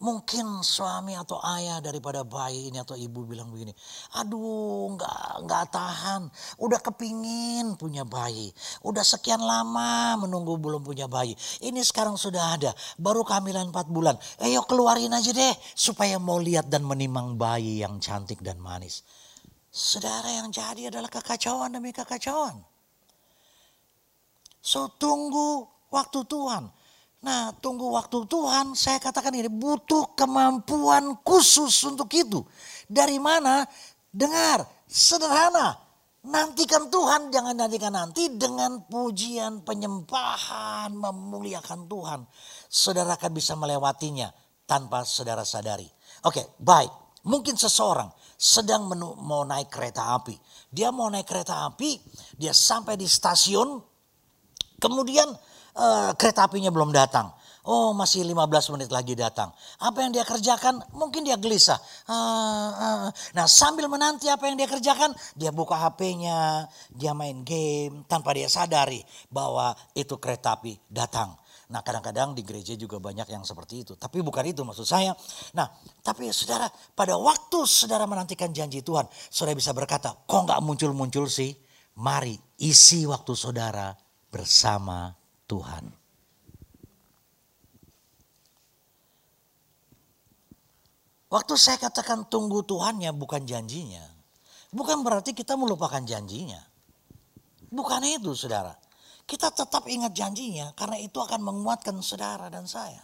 mungkin 0.02 0.66
suami 0.66 1.14
atau 1.14 1.38
ayah 1.56 1.78
daripada 1.78 2.26
bayi 2.26 2.74
ini 2.74 2.82
atau 2.82 2.98
ibu 2.98 3.22
bilang 3.22 3.54
begini, 3.54 3.70
aduh 4.18 4.98
nggak 4.98 5.46
nggak 5.46 5.66
tahan, 5.70 6.26
udah 6.58 6.80
kepingin 6.82 7.78
punya 7.78 8.02
bayi, 8.02 8.50
udah 8.82 9.06
sekian 9.06 9.38
lama 9.38 10.18
menunggu 10.18 10.58
belum 10.58 10.82
punya 10.82 11.06
bayi, 11.06 11.38
ini 11.62 11.86
sekarang 11.86 12.18
sudah 12.18 12.58
ada, 12.58 12.74
baru 12.98 13.22
kehamilan 13.22 13.70
4 13.70 13.94
bulan, 13.94 14.18
ayo 14.42 14.66
keluarin 14.66 15.14
aja 15.14 15.30
deh 15.30 15.54
supaya 15.78 16.18
mau 16.18 16.42
lihat 16.42 16.66
dan 16.66 16.82
menimang 16.82 17.38
bayi 17.38 17.86
yang 17.86 18.02
cantik 18.02 18.42
dan 18.42 18.58
manis. 18.58 19.06
Saudara 19.70 20.34
yang 20.34 20.50
jadi 20.50 20.90
adalah 20.90 21.14
kekacauan 21.14 21.78
demi 21.78 21.94
kekacauan. 21.94 22.58
So 24.60 24.90
tunggu 24.98 25.70
waktu 25.94 26.26
Tuhan. 26.26 26.81
Nah 27.22 27.54
tunggu 27.62 27.94
waktu 27.94 28.26
Tuhan 28.26 28.74
saya 28.74 28.98
katakan 28.98 29.38
ini 29.38 29.46
butuh 29.46 30.18
kemampuan 30.18 31.22
khusus 31.22 31.86
untuk 31.86 32.10
itu. 32.18 32.42
Dari 32.90 33.22
mana? 33.22 33.62
Dengar, 34.10 34.66
sederhana. 34.90 35.78
Nantikan 36.22 36.90
Tuhan, 36.94 37.34
jangan 37.34 37.58
nantikan 37.58 37.98
nanti 37.98 38.30
dengan 38.30 38.86
pujian, 38.86 39.66
penyembahan, 39.66 40.94
memuliakan 40.94 41.90
Tuhan. 41.90 42.22
Saudara 42.70 43.18
akan 43.18 43.32
bisa 43.34 43.58
melewatinya 43.58 44.30
tanpa 44.70 45.02
saudara 45.02 45.42
sadari. 45.42 45.90
Oke, 46.26 46.58
baik. 46.62 46.94
Mungkin 47.26 47.58
seseorang 47.58 48.10
sedang 48.38 48.86
menu, 48.86 49.18
mau 49.18 49.42
naik 49.46 49.74
kereta 49.74 50.14
api. 50.14 50.38
Dia 50.70 50.94
mau 50.94 51.10
naik 51.10 51.26
kereta 51.26 51.66
api, 51.70 51.98
dia 52.38 52.54
sampai 52.54 52.98
di 52.98 53.10
stasiun, 53.10 53.82
Kemudian 54.82 55.30
uh, 55.76 56.12
kereta 56.18 56.48
apinya 56.48 56.74
belum 56.74 56.92
datang. 56.92 57.32
Oh 57.62 57.94
masih 57.94 58.26
15 58.26 58.74
menit 58.74 58.90
lagi 58.90 59.14
datang. 59.14 59.54
Apa 59.78 60.02
yang 60.02 60.10
dia 60.10 60.26
kerjakan? 60.26 60.82
Mungkin 60.98 61.22
dia 61.22 61.38
gelisah. 61.38 61.78
Uh, 62.10 62.74
uh. 62.74 63.10
Nah 63.38 63.46
sambil 63.46 63.86
menanti 63.86 64.26
apa 64.34 64.50
yang 64.50 64.58
dia 64.58 64.66
kerjakan, 64.66 65.14
dia 65.38 65.54
buka 65.54 65.78
HP-nya, 65.78 66.66
dia 66.90 67.14
main 67.14 67.46
game 67.46 68.02
tanpa 68.10 68.34
dia 68.34 68.50
sadari 68.50 69.06
bahwa 69.30 69.78
itu 69.94 70.18
kereta 70.18 70.58
api 70.58 70.74
datang. 70.90 71.38
Nah 71.70 71.86
kadang-kadang 71.86 72.34
di 72.34 72.42
gereja 72.42 72.74
juga 72.74 72.98
banyak 72.98 73.30
yang 73.30 73.46
seperti 73.46 73.86
itu. 73.86 73.94
Tapi 73.94 74.26
bukan 74.26 74.42
itu 74.42 74.66
maksud 74.66 74.90
saya. 74.90 75.14
Nah 75.54 75.70
tapi 76.02 76.34
saudara 76.34 76.66
pada 76.98 77.14
waktu 77.14 77.62
saudara 77.70 78.10
menantikan 78.10 78.50
janji 78.50 78.82
Tuhan. 78.82 79.06
Saudara 79.30 79.54
bisa 79.54 79.70
berkata 79.70 80.18
kok 80.18 80.42
nggak 80.50 80.66
muncul-muncul 80.66 81.30
sih. 81.30 81.54
Mari 82.02 82.34
isi 82.58 83.06
waktu 83.06 83.38
saudara 83.38 83.94
bersama 84.34 85.21
Tuhan. 85.52 85.84
Waktu 91.32 91.54
saya 91.56 91.80
katakan 91.80 92.28
tunggu 92.28 92.64
Tuhannya 92.64 93.12
bukan 93.16 93.44
janjinya. 93.44 94.04
Bukan 94.72 95.04
berarti 95.04 95.36
kita 95.36 95.60
melupakan 95.60 96.00
janjinya. 96.00 96.60
Bukan 97.72 98.04
itu 98.04 98.36
saudara. 98.36 98.76
Kita 99.24 99.48
tetap 99.52 99.88
ingat 99.88 100.12
janjinya 100.12 100.76
karena 100.76 101.00
itu 101.00 101.20
akan 101.20 101.40
menguatkan 101.40 102.00
saudara 102.04 102.52
dan 102.52 102.68
saya. 102.68 103.00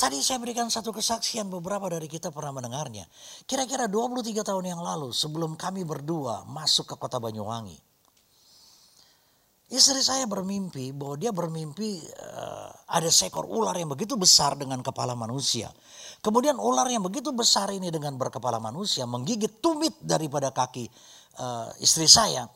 Tadi 0.00 0.16
saya 0.24 0.40
berikan 0.40 0.72
satu 0.72 0.96
kesaksian 0.96 1.52
beberapa 1.52 1.84
dari 1.92 2.08
kita 2.08 2.32
pernah 2.32 2.56
mendengarnya. 2.56 3.04
Kira-kira 3.44 3.84
23 3.84 4.40
tahun 4.40 4.72
yang 4.72 4.80
lalu 4.80 5.12
sebelum 5.12 5.60
kami 5.60 5.84
berdua 5.84 6.48
masuk 6.48 6.88
ke 6.88 6.96
kota 6.96 7.20
Banyuwangi. 7.20 7.89
Istri 9.70 10.02
saya 10.02 10.26
bermimpi 10.26 10.90
bahwa 10.90 11.14
dia 11.14 11.30
bermimpi 11.30 12.02
uh, 12.02 12.74
ada 12.90 13.06
seekor 13.06 13.46
ular 13.46 13.78
yang 13.78 13.86
begitu 13.86 14.18
besar 14.18 14.58
dengan 14.58 14.82
kepala 14.82 15.14
manusia. 15.14 15.70
Kemudian 16.18 16.58
ular 16.58 16.90
yang 16.90 17.06
begitu 17.06 17.30
besar 17.30 17.70
ini 17.70 17.86
dengan 17.86 18.18
berkepala 18.18 18.58
manusia 18.58 19.06
menggigit 19.06 19.62
tumit 19.62 19.94
daripada 20.02 20.50
kaki 20.50 20.90
uh, 21.38 21.70
istri 21.78 22.10
saya. 22.10 22.50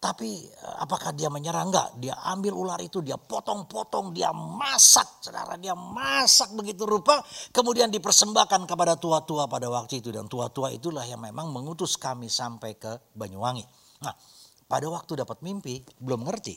Tapi 0.00 0.40
uh, 0.64 0.88
apakah 0.88 1.12
dia 1.12 1.28
menyerah? 1.28 1.68
Enggak. 1.68 2.00
Dia 2.00 2.16
ambil 2.32 2.56
ular 2.56 2.80
itu, 2.80 3.04
dia 3.04 3.20
potong-potong, 3.20 4.16
dia 4.16 4.32
masak. 4.32 5.20
Saudara, 5.20 5.60
dia 5.60 5.76
masak 5.76 6.48
begitu 6.56 6.88
rupa. 6.88 7.20
Kemudian 7.52 7.92
dipersembahkan 7.92 8.64
kepada 8.64 8.96
tua-tua 8.96 9.52
pada 9.52 9.68
waktu 9.68 10.00
itu. 10.00 10.08
Dan 10.08 10.32
tua-tua 10.32 10.72
itulah 10.72 11.04
yang 11.04 11.20
memang 11.20 11.52
mengutus 11.52 12.00
kami 12.00 12.32
sampai 12.32 12.80
ke 12.80 13.12
Banyuwangi. 13.12 13.68
Nah 14.00 14.16
pada 14.64 14.86
waktu 14.88 15.20
dapat 15.20 15.40
mimpi 15.44 15.84
belum 16.00 16.24
ngerti. 16.24 16.56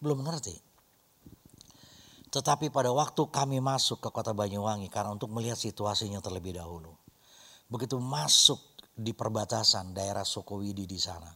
Belum 0.00 0.20
ngerti. 0.24 0.56
Tetapi 2.26 2.68
pada 2.68 2.92
waktu 2.92 3.32
kami 3.32 3.64
masuk 3.64 4.02
ke 4.02 4.08
kota 4.12 4.36
Banyuwangi 4.36 4.92
karena 4.92 5.16
untuk 5.16 5.32
melihat 5.32 5.56
situasinya 5.56 6.20
terlebih 6.20 6.60
dahulu. 6.60 6.92
Begitu 7.66 7.96
masuk 7.96 8.76
di 8.92 9.16
perbatasan 9.16 9.96
daerah 9.96 10.24
Sukowidi 10.24 10.84
di 10.84 11.00
sana. 11.00 11.32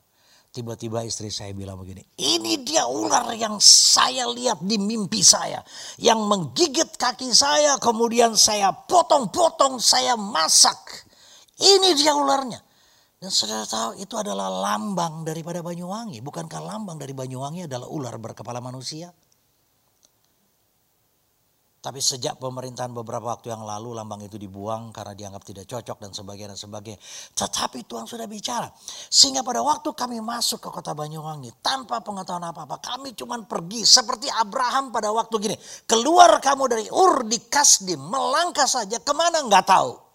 Tiba-tiba 0.51 1.07
istri 1.07 1.31
saya 1.31 1.55
bilang 1.55 1.79
begini, 1.79 2.03
ini 2.19 2.67
dia 2.67 2.83
ular 2.83 3.31
yang 3.39 3.63
saya 3.63 4.27
lihat 4.27 4.59
di 4.67 4.83
mimpi 4.83 5.23
saya. 5.23 5.63
Yang 5.95 6.21
menggigit 6.27 6.91
kaki 6.99 7.31
saya, 7.31 7.79
kemudian 7.79 8.35
saya 8.35 8.75
potong-potong, 8.75 9.79
saya 9.79 10.19
masak. 10.19 11.07
Ini 11.55 11.95
dia 11.95 12.19
ularnya. 12.19 12.59
Dan 13.21 13.29
saudara 13.29 13.69
tahu 13.69 14.01
itu 14.01 14.17
adalah 14.17 14.49
lambang 14.49 15.29
daripada 15.29 15.61
Banyuwangi. 15.61 16.25
Bukankah 16.25 16.57
lambang 16.65 16.97
dari 16.97 17.13
Banyuwangi 17.13 17.69
adalah 17.69 17.85
ular 17.93 18.17
berkepala 18.17 18.65
manusia? 18.65 19.13
Tapi 21.85 22.01
sejak 22.01 22.41
pemerintahan 22.41 22.89
beberapa 22.97 23.29
waktu 23.29 23.53
yang 23.53 23.61
lalu 23.61 23.93
lambang 23.93 24.25
itu 24.25 24.41
dibuang 24.41 24.89
karena 24.89 25.13
dianggap 25.13 25.45
tidak 25.45 25.69
cocok 25.69 26.01
dan 26.01 26.17
sebagainya 26.17 26.57
dan 26.57 26.61
sebagainya. 26.65 27.01
Tetapi 27.37 27.85
Tuhan 27.85 28.09
sudah 28.09 28.25
bicara. 28.25 28.73
Sehingga 29.13 29.45
pada 29.45 29.61
waktu 29.61 29.93
kami 29.93 30.17
masuk 30.25 30.65
ke 30.65 30.73
kota 30.73 30.97
Banyuwangi 30.97 31.61
tanpa 31.61 32.01
pengetahuan 32.01 32.49
apa-apa. 32.49 32.81
Kami 32.81 33.13
cuma 33.13 33.37
pergi 33.45 33.85
seperti 33.85 34.33
Abraham 34.33 34.97
pada 34.97 35.13
waktu 35.13 35.37
gini. 35.45 35.57
Keluar 35.85 36.41
kamu 36.41 36.65
dari 36.73 36.89
Ur 36.89 37.29
di 37.29 37.37
Kasdim. 37.37 38.01
Melangkah 38.01 38.65
saja 38.65 38.97
ke 38.97 39.13
mana 39.13 39.45
nggak 39.45 39.69
tahu 39.69 40.10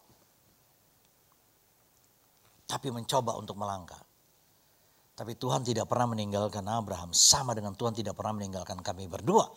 tapi 2.65 2.89
mencoba 2.89 3.37
untuk 3.37 3.57
melangkah. 3.57 4.01
Tapi 5.15 5.39
Tuhan 5.39 5.63
tidak 5.63 5.87
pernah 5.87 6.11
meninggalkan 6.11 6.67
Abraham. 6.67 7.15
Sama 7.15 7.55
dengan 7.55 7.71
Tuhan 7.71 7.95
tidak 7.95 8.19
pernah 8.19 8.35
meninggalkan 8.35 8.83
kami 8.83 9.07
berdua. 9.07 9.47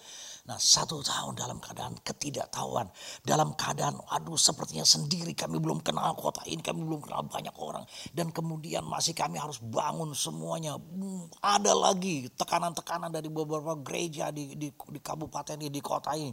Nah 0.46 0.54
satu 0.54 1.02
tahun 1.02 1.34
dalam 1.34 1.58
keadaan 1.58 1.98
ketidaktahuan. 1.98 2.86
Dalam 3.26 3.58
keadaan 3.58 3.98
aduh 4.06 4.38
sepertinya 4.38 4.86
sendiri 4.86 5.34
kami 5.34 5.58
belum 5.58 5.82
kenal 5.82 6.14
kota 6.14 6.46
ini. 6.46 6.62
Kami 6.62 6.78
belum 6.78 7.10
kenal 7.10 7.26
banyak 7.26 7.58
orang. 7.58 7.82
Dan 8.14 8.30
kemudian 8.30 8.86
masih 8.86 9.18
kami 9.18 9.42
harus 9.42 9.58
bangun 9.58 10.14
semuanya. 10.14 10.78
Hmm, 10.78 11.26
ada 11.42 11.74
lagi 11.74 12.30
tekanan-tekanan 12.38 13.10
dari 13.10 13.26
beberapa 13.26 13.74
gereja 13.82 14.30
di, 14.30 14.54
di, 14.54 14.70
di 14.70 15.00
kabupaten 15.02 15.58
ini, 15.58 15.74
di 15.74 15.82
kota 15.82 16.14
ini 16.14 16.30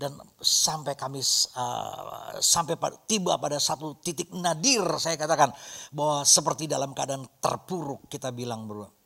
dan 0.00 0.16
sampai 0.40 0.96
kami 0.96 1.20
uh, 1.20 2.40
sampai 2.40 2.80
tiba 3.04 3.36
pada 3.36 3.60
satu 3.60 4.00
titik 4.00 4.32
nadir 4.32 4.80
saya 4.96 5.20
katakan 5.20 5.52
bahwa 5.92 6.24
seperti 6.24 6.64
dalam 6.64 6.96
keadaan 6.96 7.28
terpuruk 7.36 8.08
kita 8.08 8.32
bilang 8.32 8.64
bro 8.64 9.00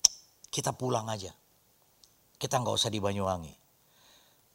kita 0.55 0.71
pulang 0.71 1.11
aja. 1.11 1.35
Kita 2.39 2.63
nggak 2.63 2.79
usah 2.79 2.87
di 2.95 3.03
Banyuwangi. 3.03 3.55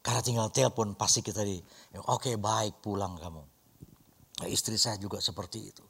Karena 0.00 0.24
tinggal 0.24 0.48
telepon 0.48 0.96
pasti 0.96 1.20
kita 1.20 1.44
di 1.44 1.60
oke 1.60 2.08
okay, 2.08 2.34
baik 2.40 2.80
pulang 2.80 3.20
kamu. 3.20 3.44
Nah, 4.40 4.48
istri 4.48 4.80
saya 4.80 4.96
juga 4.96 5.20
seperti 5.20 5.60
itu. 5.60 5.84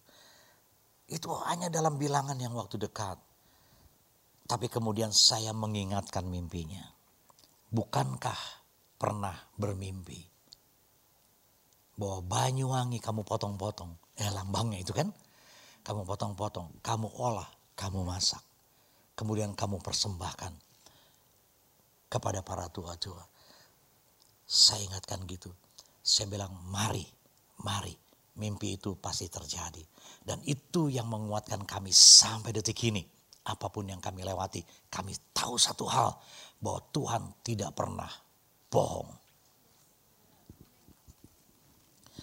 Itu 1.07 1.31
hanya 1.47 1.71
dalam 1.71 1.95
bilangan 1.95 2.35
yang 2.35 2.59
waktu 2.59 2.83
dekat. 2.83 3.23
Tapi 4.51 4.67
kemudian 4.67 5.15
saya 5.15 5.55
mengingatkan 5.55 6.27
mimpinya. 6.27 6.83
Bukankah 7.71 8.67
pernah 8.99 9.39
bermimpi 9.55 10.30
bahwa 12.01 12.25
Banyuwangi 12.25 12.97
kamu 12.97 13.29
potong-potong. 13.29 13.93
Eh 14.17 14.33
lambangnya 14.33 14.81
itu 14.81 14.97
kan. 14.97 15.13
Kamu 15.85 16.09
potong-potong, 16.09 16.81
kamu 16.81 17.13
olah, 17.21 17.49
kamu 17.77 18.01
masak. 18.09 18.41
Kemudian 19.13 19.53
kamu 19.53 19.85
persembahkan 19.85 20.57
kepada 22.09 22.41
para 22.41 22.73
tua-tua. 22.73 23.21
Saya 24.49 24.81
ingatkan 24.89 25.29
gitu. 25.29 25.53
Saya 26.01 26.33
bilang 26.33 26.57
mari, 26.73 27.05
mari. 27.61 27.93
Mimpi 28.41 28.81
itu 28.81 28.97
pasti 28.97 29.29
terjadi. 29.29 29.85
Dan 30.25 30.41
itu 30.49 30.89
yang 30.89 31.05
menguatkan 31.05 31.69
kami 31.69 31.93
sampai 31.93 32.57
detik 32.57 32.81
ini. 32.89 33.05
Apa 33.45 33.69
pun 33.69 33.89
yang 33.89 34.01
kami 34.01 34.25
lewati, 34.25 34.65
kami 34.89 35.13
tahu 35.37 35.61
satu 35.61 35.85
hal. 35.85 36.17
Bahwa 36.57 36.81
Tuhan 36.93 37.23
tidak 37.45 37.77
pernah 37.77 38.09
bohong. 38.73 39.20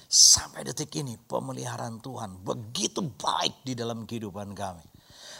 Sampai 0.08 0.64
detik 0.64 0.96
ini 0.96 1.20
pemeliharaan 1.20 2.00
Tuhan 2.00 2.40
begitu 2.40 3.04
baik 3.04 3.68
di 3.68 3.76
dalam 3.76 4.08
kehidupan 4.08 4.56
kami. 4.56 4.88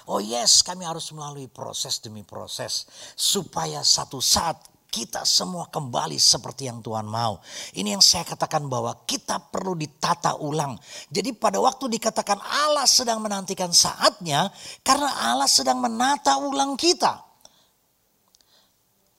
Oh 0.08 0.24
yes 0.24 0.64
kami 0.64 0.88
harus 0.88 1.12
melalui 1.16 1.48
proses 1.48 2.00
demi 2.04 2.24
proses. 2.28 2.88
Supaya 3.16 3.84
satu 3.84 4.20
saat 4.20 4.60
kita 4.88 5.28
semua 5.28 5.68
kembali 5.68 6.16
seperti 6.16 6.72
yang 6.72 6.80
Tuhan 6.80 7.04
mau. 7.04 7.44
Ini 7.76 8.00
yang 8.00 8.04
saya 8.04 8.24
katakan 8.24 8.72
bahwa 8.72 9.04
kita 9.04 9.52
perlu 9.52 9.76
ditata 9.76 10.40
ulang. 10.40 10.80
Jadi 11.12 11.36
pada 11.36 11.60
waktu 11.60 11.92
dikatakan 11.92 12.40
Allah 12.40 12.88
sedang 12.88 13.20
menantikan 13.20 13.72
saatnya. 13.76 14.48
Karena 14.82 15.36
Allah 15.36 15.48
sedang 15.52 15.84
menata 15.84 16.40
ulang 16.40 16.80
kita. 16.80 17.27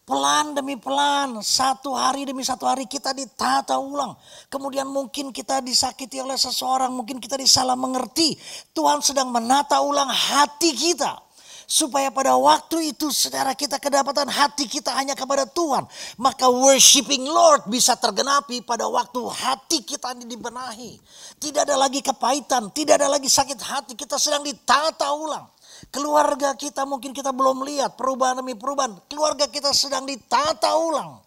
Pelan 0.09 0.57
demi 0.57 0.81
pelan, 0.81 1.45
satu 1.45 1.93
hari 1.93 2.25
demi 2.25 2.41
satu 2.41 2.65
hari 2.65 2.89
kita 2.89 3.13
ditata 3.13 3.77
ulang. 3.77 4.17
Kemudian 4.49 4.89
mungkin 4.89 5.37
kita 5.37 5.61
disakiti 5.61 6.17
oleh 6.17 6.41
seseorang, 6.41 6.89
mungkin 6.97 7.21
kita 7.21 7.37
disalah 7.37 7.77
mengerti. 7.77 8.33
Tuhan 8.73 9.05
sedang 9.05 9.29
menata 9.29 9.85
ulang 9.85 10.09
hati 10.09 10.73
kita. 10.73 11.29
Supaya 11.69 12.09
pada 12.09 12.33
waktu 12.41 12.97
itu 12.97 13.13
saudara 13.13 13.53
kita 13.53 13.77
kedapatan 13.77 14.33
hati 14.33 14.65
kita 14.65 14.97
hanya 14.97 15.13
kepada 15.13 15.45
Tuhan. 15.45 15.85
Maka 16.17 16.49
worshiping 16.49 17.29
Lord 17.29 17.69
bisa 17.69 17.93
tergenapi 17.93 18.65
pada 18.65 18.89
waktu 18.89 19.21
hati 19.29 19.85
kita 19.85 20.17
ini 20.17 20.25
dibenahi. 20.25 20.97
Tidak 21.37 21.69
ada 21.69 21.77
lagi 21.77 22.01
kepahitan, 22.01 22.73
tidak 22.73 23.05
ada 23.05 23.13
lagi 23.13 23.29
sakit 23.29 23.61
hati. 23.61 23.93
Kita 23.93 24.17
sedang 24.17 24.41
ditata 24.41 25.13
ulang. 25.13 25.45
Keluarga 25.89 26.59
kita 26.59 26.83
mungkin 26.85 27.15
kita 27.15 27.31
belum 27.31 27.63
lihat 27.65 27.95
perubahan 27.95 28.43
demi 28.43 28.59
perubahan. 28.59 28.99
Keluarga 29.07 29.47
kita 29.47 29.71
sedang 29.71 30.05
ditata 30.05 30.75
ulang. 30.75 31.23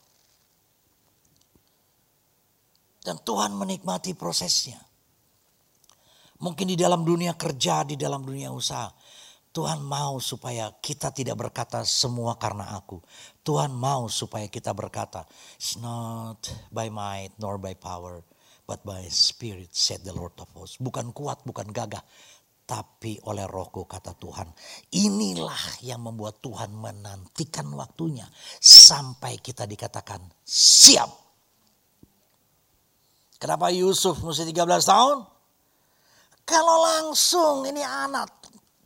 Dan 3.02 3.18
Tuhan 3.26 3.58
menikmati 3.58 4.14
prosesnya. 4.14 4.78
Mungkin 6.42 6.74
di 6.74 6.78
dalam 6.78 7.06
dunia 7.06 7.38
kerja, 7.38 7.86
di 7.86 7.98
dalam 7.98 8.22
dunia 8.26 8.50
usaha. 8.54 8.90
Tuhan 9.52 9.84
mau 9.84 10.16
supaya 10.24 10.72
kita 10.80 11.12
tidak 11.12 11.36
berkata 11.36 11.84
semua 11.84 12.40
karena 12.40 12.72
aku. 12.72 13.04
Tuhan 13.44 13.76
mau 13.76 14.08
supaya 14.08 14.48
kita 14.48 14.72
berkata, 14.72 15.28
It's 15.60 15.76
not 15.76 16.40
by 16.72 16.88
might 16.88 17.36
nor 17.36 17.60
by 17.60 17.76
power, 17.76 18.24
but 18.64 18.80
by 18.88 19.04
spirit 19.12 19.76
said 19.76 20.08
the 20.08 20.16
Lord 20.16 20.32
of 20.40 20.48
hosts. 20.56 20.80
Bukan 20.80 21.12
kuat, 21.12 21.44
bukan 21.44 21.68
gagah, 21.68 22.00
tapi 22.72 23.20
oleh 23.28 23.44
rohku 23.44 23.84
kata 23.84 24.16
Tuhan. 24.16 24.48
Inilah 24.96 25.84
yang 25.84 26.08
membuat 26.08 26.40
Tuhan 26.40 26.72
menantikan 26.72 27.68
waktunya 27.76 28.24
sampai 28.64 29.44
kita 29.44 29.68
dikatakan 29.68 30.24
siap. 30.48 31.12
Kenapa 33.36 33.68
Yusuf 33.76 34.24
mesti 34.24 34.48
13 34.48 34.88
tahun? 34.88 35.18
Kalau 36.48 36.78
langsung 36.80 37.68
ini 37.68 37.84
anak 37.84 38.40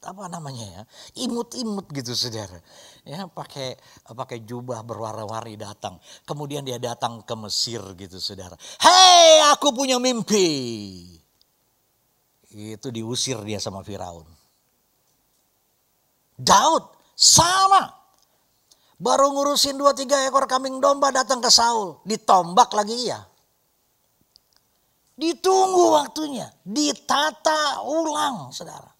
apa 0.05 0.29
namanya 0.29 0.65
ya 0.69 0.81
imut-imut 1.25 1.89
gitu 1.89 2.13
saudara 2.13 2.61
ya 3.01 3.25
pakai 3.25 3.73
pakai 4.05 4.45
jubah 4.45 4.85
berwarna-warni 4.85 5.57
datang 5.57 5.97
kemudian 6.29 6.61
dia 6.61 6.77
datang 6.77 7.25
ke 7.25 7.33
Mesir 7.33 7.81
gitu 7.97 8.21
saudara 8.21 8.53
hei 8.85 9.41
aku 9.49 9.73
punya 9.73 9.97
mimpi 9.97 11.24
itu 12.55 12.87
diusir 12.87 13.35
dia 13.43 13.59
sama 13.59 13.83
Firaun. 13.83 14.23
Daud 16.39 16.87
sama. 17.15 17.91
Baru 18.95 19.35
ngurusin 19.35 19.75
dua 19.75 19.91
tiga 19.91 20.23
ekor 20.23 20.47
kambing 20.47 20.79
domba 20.79 21.11
datang 21.11 21.43
ke 21.43 21.51
Saul. 21.51 21.99
Ditombak 22.07 22.71
lagi 22.71 22.95
iya. 22.95 23.19
Ditunggu 25.19 25.99
waktunya. 25.99 26.47
Ditata 26.63 27.83
ulang 27.83 28.55
saudara 28.55 28.94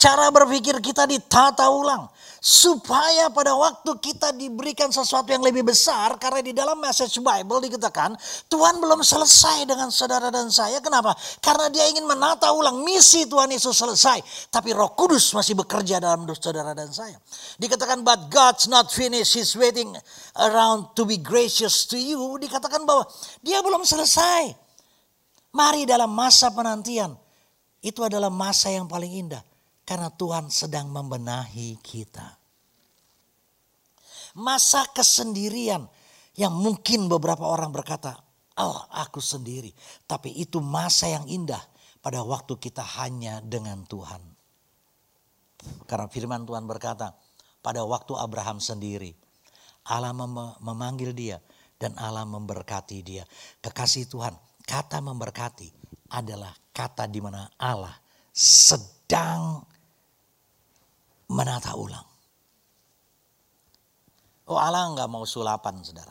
Cara 0.00 0.32
berpikir 0.32 0.80
kita 0.80 1.04
ditata 1.04 1.68
ulang. 1.68 2.08
Supaya 2.40 3.28
pada 3.28 3.52
waktu 3.52 4.00
kita 4.00 4.32
diberikan 4.32 4.88
sesuatu 4.88 5.28
yang 5.28 5.44
lebih 5.44 5.60
besar. 5.60 6.16
Karena 6.16 6.40
di 6.40 6.56
dalam 6.56 6.80
message 6.80 7.20
Bible 7.20 7.68
dikatakan 7.68 8.16
Tuhan 8.48 8.80
belum 8.80 9.04
selesai 9.04 9.68
dengan 9.68 9.92
saudara 9.92 10.32
dan 10.32 10.48
saya. 10.48 10.80
Kenapa? 10.80 11.12
Karena 11.44 11.68
dia 11.68 11.84
ingin 11.92 12.08
menata 12.08 12.48
ulang 12.48 12.80
misi 12.80 13.28
Tuhan 13.28 13.52
Yesus 13.52 13.76
selesai. 13.76 14.48
Tapi 14.48 14.72
roh 14.72 14.96
kudus 14.96 15.36
masih 15.36 15.52
bekerja 15.52 16.00
dalam 16.00 16.24
saudara 16.32 16.72
dan 16.72 16.88
saya. 16.96 17.20
Dikatakan 17.60 18.00
but 18.00 18.32
God's 18.32 18.72
not 18.72 18.88
finished. 18.88 19.36
He's 19.36 19.52
waiting 19.52 19.92
around 20.40 20.96
to 20.96 21.04
be 21.04 21.20
gracious 21.20 21.84
to 21.92 22.00
you. 22.00 22.40
Dikatakan 22.40 22.88
bahwa 22.88 23.04
dia 23.44 23.60
belum 23.60 23.84
selesai. 23.84 24.48
Mari 25.52 25.84
dalam 25.84 26.08
masa 26.08 26.48
penantian. 26.56 27.12
Itu 27.84 28.00
adalah 28.00 28.32
masa 28.32 28.72
yang 28.72 28.88
paling 28.88 29.28
indah 29.28 29.49
karena 29.84 30.08
Tuhan 30.12 30.48
sedang 30.48 30.88
membenahi 30.90 31.78
kita. 31.82 32.38
Masa 34.38 34.86
kesendirian 34.94 35.90
yang 36.38 36.54
mungkin 36.54 37.10
beberapa 37.10 37.42
orang 37.42 37.74
berkata, 37.74 38.14
oh 38.62 38.78
aku 38.94 39.18
sendiri. 39.18 39.74
Tapi 40.06 40.30
itu 40.38 40.62
masa 40.62 41.10
yang 41.10 41.26
indah 41.26 41.60
pada 41.98 42.22
waktu 42.22 42.56
kita 42.56 42.84
hanya 43.02 43.42
dengan 43.42 43.82
Tuhan. 43.84 44.22
Karena 45.84 46.06
firman 46.08 46.46
Tuhan 46.48 46.64
berkata, 46.64 47.12
pada 47.60 47.84
waktu 47.84 48.16
Abraham 48.16 48.56
sendiri, 48.56 49.12
Allah 49.84 50.16
mem 50.16 50.56
memanggil 50.64 51.12
dia 51.12 51.36
dan 51.76 51.92
Allah 52.00 52.24
memberkati 52.24 52.98
dia. 53.04 53.24
Kekasih 53.60 54.08
Tuhan, 54.08 54.32
kata 54.64 55.04
memberkati 55.04 55.68
adalah 56.16 56.52
kata 56.72 57.04
di 57.08 57.20
mana 57.20 57.48
Allah 57.60 57.92
sedang 58.32 59.64
menata 61.30 61.78
ulang. 61.78 62.08
Oh 64.50 64.58
Allah 64.58 64.90
nggak 64.90 65.06
mau 65.06 65.22
sulapan 65.22 65.78
saudara. 65.78 66.10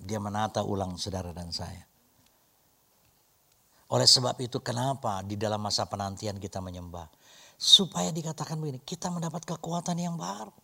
Dia 0.00 0.16
menata 0.16 0.64
ulang 0.64 0.96
saudara 0.96 1.28
dan 1.36 1.52
saya. 1.52 1.84
Oleh 3.92 4.08
sebab 4.08 4.40
itu 4.40 4.64
kenapa 4.64 5.20
di 5.20 5.36
dalam 5.36 5.60
masa 5.60 5.84
penantian 5.84 6.40
kita 6.40 6.64
menyembah. 6.64 7.04
Supaya 7.60 8.08
dikatakan 8.08 8.56
begini, 8.56 8.80
kita 8.80 9.12
mendapat 9.12 9.44
kekuatan 9.44 10.00
yang 10.00 10.16
baru. 10.16 10.56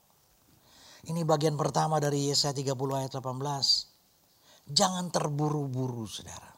Ini 1.05 1.21
bagian 1.29 1.53
pertama 1.53 2.01
dari 2.01 2.33
Yesaya 2.33 2.57
30 2.57 2.73
ayat 2.97 3.13
18. 3.13 4.73
Jangan 4.73 5.13
terburu-buru 5.13 6.09
saudara. 6.09 6.49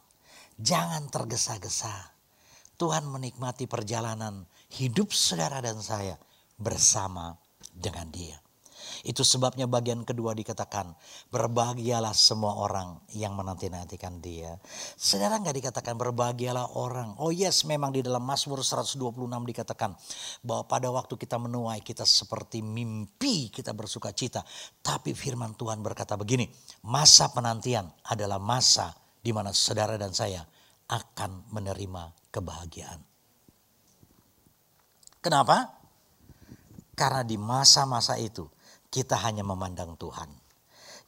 Jangan 0.55 1.11
tergesa-gesa. 1.11 2.15
Tuhan 2.79 3.11
menikmati 3.11 3.67
perjalanan 3.67 4.47
hidup 4.79 5.11
saudara 5.11 5.59
dan 5.59 5.83
saya 5.83 6.15
bersama 6.59 7.39
dengan 7.73 8.11
dia. 8.11 8.37
Itu 9.07 9.23
sebabnya 9.23 9.71
bagian 9.71 10.03
kedua 10.03 10.35
dikatakan, 10.35 10.91
berbahagialah 11.31 12.15
semua 12.15 12.59
orang 12.59 12.99
yang 13.15 13.35
menanti-nantikan 13.39 14.19
dia. 14.19 14.59
Saudara 14.99 15.39
nggak 15.39 15.57
dikatakan 15.63 15.95
berbahagialah 15.95 16.75
orang. 16.75 17.15
Oh 17.23 17.31
yes, 17.31 17.63
memang 17.63 17.95
di 17.95 18.03
dalam 18.03 18.25
Mazmur 18.27 18.63
126 18.63 18.99
dikatakan 19.55 19.95
bahwa 20.43 20.65
pada 20.67 20.89
waktu 20.91 21.15
kita 21.15 21.39
menuai 21.39 21.83
kita 21.83 22.03
seperti 22.03 22.65
mimpi 22.65 23.55
kita 23.55 23.71
bersuka 23.71 24.11
cita. 24.11 24.43
Tapi 24.83 25.15
firman 25.15 25.55
Tuhan 25.55 25.79
berkata 25.79 26.19
begini, 26.19 26.51
masa 26.87 27.31
penantian 27.31 27.87
adalah 28.11 28.43
masa 28.43 28.95
di 29.23 29.31
mana 29.31 29.55
saudara 29.55 29.95
dan 29.95 30.11
saya 30.11 30.43
akan 30.89 31.53
menerima 31.53 32.33
kebahagiaan. 32.33 33.01
Kenapa? 35.19 35.78
Karena 36.99 37.23
di 37.23 37.39
masa-masa 37.39 38.19
itu 38.19 38.51
kita 38.91 39.15
hanya 39.23 39.47
memandang 39.47 39.95
Tuhan. 39.95 40.27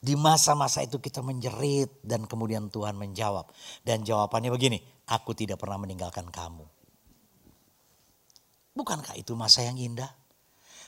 Di 0.01 0.15
masa-masa 0.15 0.81
itu 0.81 0.97
kita 0.97 1.19
menjerit 1.19 1.99
dan 2.01 2.25
kemudian 2.25 2.71
Tuhan 2.71 2.95
menjawab. 2.95 3.51
Dan 3.83 4.01
jawabannya 4.01 4.49
begini, 4.49 4.79
aku 5.11 5.35
tidak 5.35 5.59
pernah 5.59 5.83
meninggalkan 5.83 6.31
kamu. 6.31 6.63
Bukankah 8.71 9.19
itu 9.19 9.35
masa 9.35 9.67
yang 9.67 9.75
indah? 9.75 10.09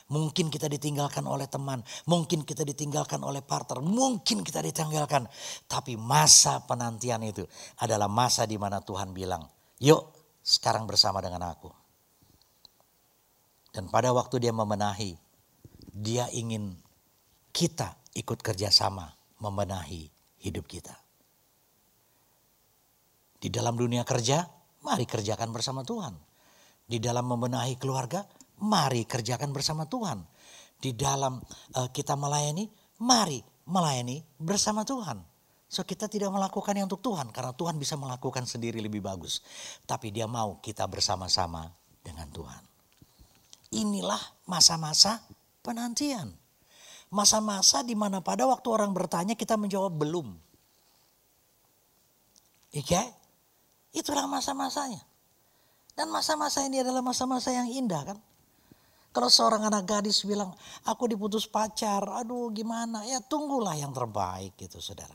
Mungkin 0.08 0.52
kita 0.52 0.68
ditinggalkan 0.68 1.24
oleh 1.24 1.48
teman, 1.48 1.80
mungkin 2.08 2.44
kita 2.44 2.60
ditinggalkan 2.64 3.20
oleh 3.24 3.40
partner, 3.40 3.80
mungkin 3.80 4.44
kita 4.44 4.60
ditinggalkan. 4.60 5.28
Tapi 5.68 5.96
masa 6.00 6.64
penantian 6.64 7.24
itu 7.24 7.44
adalah 7.80 8.08
masa 8.08 8.44
di 8.44 8.56
mana 8.60 8.84
Tuhan 8.84 9.16
bilang, 9.16 9.48
yuk 9.80 10.12
sekarang 10.44 10.84
bersama 10.84 11.24
dengan 11.24 11.48
aku. 11.48 11.83
Dan 13.74 13.90
pada 13.90 14.14
waktu 14.14 14.38
dia 14.38 14.54
membenahi, 14.54 15.18
dia 15.90 16.30
ingin 16.30 16.78
kita 17.50 17.98
ikut 18.14 18.38
kerjasama 18.38 19.10
membenahi 19.42 20.06
hidup 20.46 20.70
kita. 20.70 20.94
Di 23.42 23.50
dalam 23.50 23.74
dunia 23.74 24.06
kerja, 24.06 24.46
mari 24.86 25.04
kerjakan 25.04 25.50
bersama 25.50 25.82
Tuhan. 25.82 26.14
Di 26.86 27.02
dalam 27.02 27.26
membenahi 27.26 27.74
keluarga, 27.74 28.22
mari 28.62 29.02
kerjakan 29.04 29.50
bersama 29.50 29.90
Tuhan. 29.90 30.22
Di 30.78 30.94
dalam 30.94 31.42
uh, 31.74 31.88
kita 31.90 32.14
melayani, 32.14 32.70
mari 33.02 33.42
melayani 33.66 34.22
bersama 34.38 34.86
Tuhan. 34.86 35.18
So 35.66 35.82
kita 35.82 36.06
tidak 36.06 36.30
melakukan 36.30 36.78
yang 36.78 36.86
untuk 36.86 37.02
Tuhan 37.02 37.34
karena 37.34 37.50
Tuhan 37.50 37.74
bisa 37.80 37.98
melakukan 37.98 38.46
sendiri 38.46 38.78
lebih 38.78 39.02
bagus. 39.02 39.42
Tapi 39.82 40.14
dia 40.14 40.30
mau 40.30 40.62
kita 40.62 40.86
bersama-sama 40.86 41.66
dengan 42.04 42.30
Tuhan. 42.30 42.73
Inilah 43.74 44.22
masa-masa 44.46 45.18
penantian. 45.66 46.30
Masa-masa 47.10 47.82
di 47.82 47.98
mana 47.98 48.22
pada 48.22 48.46
waktu 48.46 48.70
orang 48.70 48.94
bertanya 48.94 49.34
kita 49.34 49.58
menjawab 49.58 49.90
belum. 49.94 50.34
Oke? 52.74 53.02
Itulah 53.94 54.26
masa-masanya. 54.26 55.02
Dan 55.94 56.10
masa-masa 56.10 56.66
ini 56.66 56.82
adalah 56.82 57.02
masa-masa 57.02 57.54
yang 57.54 57.70
indah 57.70 58.02
kan. 58.02 58.18
Kalau 59.14 59.30
seorang 59.30 59.62
anak 59.70 59.86
gadis 59.86 60.26
bilang, 60.26 60.50
aku 60.82 61.06
diputus 61.06 61.46
pacar, 61.46 62.02
aduh 62.02 62.50
gimana. 62.50 63.06
Ya 63.06 63.22
tunggulah 63.22 63.78
yang 63.78 63.94
terbaik 63.94 64.58
gitu 64.58 64.82
saudara. 64.82 65.14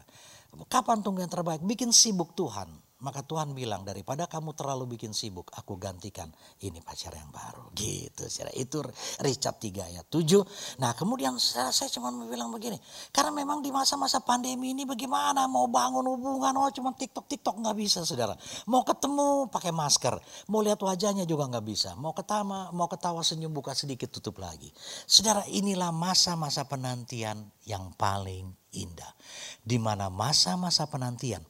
Kapan 0.72 1.04
tunggu 1.04 1.20
yang 1.20 1.32
terbaik? 1.32 1.60
Bikin 1.68 1.92
sibuk 1.92 2.32
Tuhan. 2.32 2.72
Maka 3.00 3.24
Tuhan 3.24 3.56
bilang 3.56 3.88
daripada 3.88 4.28
kamu 4.28 4.52
terlalu 4.60 5.00
bikin 5.00 5.16
sibuk, 5.16 5.48
aku 5.56 5.80
gantikan 5.80 6.28
ini 6.60 6.84
pacar 6.84 7.16
yang 7.16 7.32
baru. 7.32 7.72
Gitu. 7.72 8.28
Itu 8.60 8.84
Richard 9.24 9.56
3 9.56 9.88
ayat 9.88 10.06
7. 10.12 10.84
Nah 10.84 10.92
kemudian 10.92 11.40
saya, 11.40 11.72
saya 11.72 11.88
cuma 11.96 12.12
bilang 12.28 12.52
begini. 12.52 12.76
Karena 13.16 13.32
memang 13.32 13.64
di 13.64 13.72
masa-masa 13.72 14.20
pandemi 14.20 14.76
ini 14.76 14.84
bagaimana 14.84 15.48
mau 15.48 15.72
bangun 15.72 16.04
hubungan. 16.12 16.52
Oh 16.60 16.68
cuma 16.76 16.92
TikTok-TikTok 16.92 17.64
nggak 17.64 17.78
bisa 17.80 18.04
saudara. 18.04 18.36
Mau 18.68 18.84
ketemu 18.84 19.48
pakai 19.48 19.72
masker. 19.72 20.20
Mau 20.52 20.60
lihat 20.60 20.84
wajahnya 20.84 21.24
juga 21.24 21.48
nggak 21.48 21.64
bisa. 21.64 21.96
Mau 21.96 22.12
ketawa, 22.12 22.68
mau 22.76 22.92
ketawa 22.92 23.24
senyum 23.24 23.56
buka 23.56 23.72
sedikit 23.72 24.12
tutup 24.12 24.44
lagi. 24.44 24.68
Saudara 25.08 25.48
inilah 25.48 25.96
masa-masa 25.96 26.68
penantian 26.68 27.48
yang 27.64 27.96
paling 27.96 28.52
indah. 28.76 29.16
Di 29.64 29.80
mana 29.80 30.12
masa-masa 30.12 30.84
penantian 30.92 31.42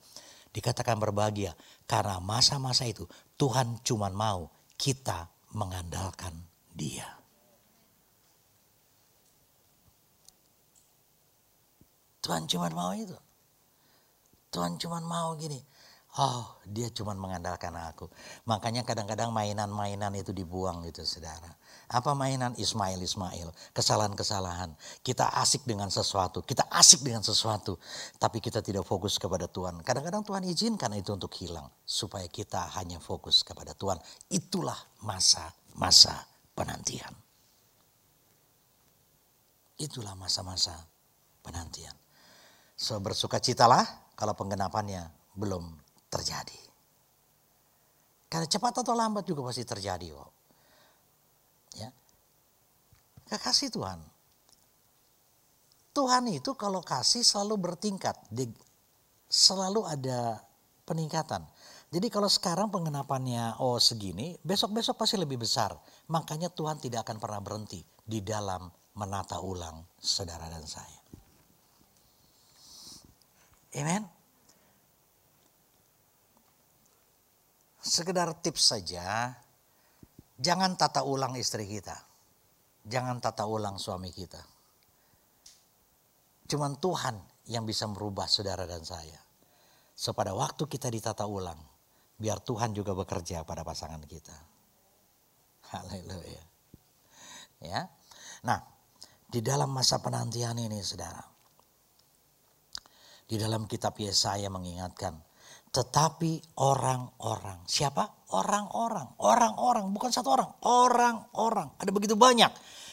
dikatakan 0.50 0.98
berbahagia 0.98 1.54
karena 1.86 2.18
masa-masa 2.18 2.86
itu 2.86 3.06
Tuhan 3.38 3.82
cuma 3.86 4.10
mau 4.10 4.50
kita 4.80 5.30
mengandalkan 5.54 6.34
Dia. 6.74 7.20
Tuhan 12.20 12.46
cuma 12.46 12.70
mau 12.70 12.94
itu. 12.94 13.16
Tuhan 14.54 14.78
cuma 14.78 15.02
mau 15.02 15.34
gini. 15.40 15.58
Oh, 16.18 16.58
dia 16.66 16.90
cuma 16.90 17.14
mengandalkan 17.14 17.70
aku. 17.78 18.10
Makanya 18.50 18.82
kadang-kadang 18.82 19.30
mainan-mainan 19.30 20.10
itu 20.18 20.34
dibuang 20.34 20.82
gitu, 20.90 21.06
saudara. 21.06 21.54
Apa 21.86 22.18
mainan 22.18 22.58
Ismail 22.58 22.98
Ismail? 22.98 23.54
Kesalahan-kesalahan. 23.78 24.74
Kita 25.06 25.30
asik 25.38 25.70
dengan 25.70 25.94
sesuatu, 25.94 26.42
kita 26.42 26.66
asik 26.74 27.06
dengan 27.06 27.22
sesuatu, 27.22 27.78
tapi 28.18 28.42
kita 28.42 28.66
tidak 28.66 28.90
fokus 28.90 29.22
kepada 29.22 29.46
Tuhan. 29.46 29.86
Kadang-kadang 29.86 30.26
Tuhan 30.26 30.44
izinkan 30.50 30.90
itu 30.98 31.14
untuk 31.14 31.30
hilang 31.38 31.70
supaya 31.86 32.26
kita 32.26 32.74
hanya 32.82 32.98
fokus 32.98 33.46
kepada 33.46 33.78
Tuhan. 33.78 34.02
Itulah 34.34 34.78
masa-masa 35.06 36.26
penantian. 36.58 37.14
Itulah 39.78 40.18
masa-masa 40.18 40.74
penantian. 41.46 41.94
So 42.76 43.00
bersukacitalah 43.00 44.14
kalau 44.20 44.36
penggenapannya 44.36 45.08
belum 45.40 45.79
terjadi. 46.10 46.60
Karena 48.30 48.46
cepat 48.46 48.86
atau 48.86 48.94
lambat 48.94 49.26
juga 49.26 49.50
pasti 49.50 49.66
terjadi 49.66 50.14
kok. 50.14 50.32
Ya. 51.78 51.90
Kekasih 53.26 53.74
Tuhan. 53.74 54.00
Tuhan 55.90 56.24
itu 56.30 56.54
kalau 56.54 56.86
kasih 56.86 57.26
selalu 57.26 57.74
bertingkat. 57.74 58.14
Selalu 59.30 59.82
ada 59.86 60.46
peningkatan. 60.86 61.42
Jadi 61.90 62.08
kalau 62.14 62.30
sekarang 62.30 62.70
pengenapannya 62.70 63.58
oh 63.58 63.82
segini, 63.82 64.38
besok-besok 64.46 65.02
pasti 65.02 65.18
lebih 65.18 65.42
besar. 65.42 65.74
Makanya 66.14 66.54
Tuhan 66.54 66.78
tidak 66.78 67.10
akan 67.10 67.18
pernah 67.18 67.42
berhenti 67.42 67.82
di 68.06 68.22
dalam 68.22 68.70
menata 68.94 69.42
ulang 69.42 69.82
saudara 69.98 70.46
dan 70.54 70.66
saya. 70.70 71.02
Amen. 73.74 74.19
Sekedar 77.90 78.30
tips 78.38 78.70
saja, 78.70 79.34
jangan 80.38 80.78
tata 80.78 81.02
ulang 81.02 81.34
istri 81.34 81.66
kita. 81.66 81.98
Jangan 82.86 83.18
tata 83.18 83.50
ulang 83.50 83.82
suami 83.82 84.14
kita. 84.14 84.38
Cuman 86.46 86.78
Tuhan 86.78 87.18
yang 87.50 87.66
bisa 87.66 87.90
merubah 87.90 88.30
saudara 88.30 88.70
dan 88.70 88.86
saya. 88.86 89.18
So 89.98 90.14
pada 90.14 90.38
waktu 90.38 90.70
kita 90.70 90.94
ditata 90.94 91.26
ulang, 91.26 91.58
biar 92.22 92.38
Tuhan 92.46 92.78
juga 92.78 92.94
bekerja 92.94 93.42
pada 93.42 93.66
pasangan 93.66 94.06
kita. 94.06 94.38
Haleluya. 95.74 96.44
Ya. 97.66 97.90
Nah, 98.46 98.60
di 99.26 99.42
dalam 99.42 99.74
masa 99.74 99.98
penantian 99.98 100.62
ini 100.62 100.78
Saudara. 100.86 101.26
Di 103.30 103.38
dalam 103.38 103.70
kitab 103.70 103.94
Yesaya 103.98 104.50
mengingatkan, 104.50 105.14
tetapi 105.70 106.58
orang-orang. 106.58 107.62
Siapa? 107.70 108.34
Orang-orang. 108.34 109.22
Orang-orang. 109.22 109.86
Bukan 109.94 110.10
satu 110.10 110.34
orang. 110.34 110.50
Orang-orang. 110.66 111.78
Ada 111.78 111.94
begitu 111.94 112.18
banyak. 112.18 112.50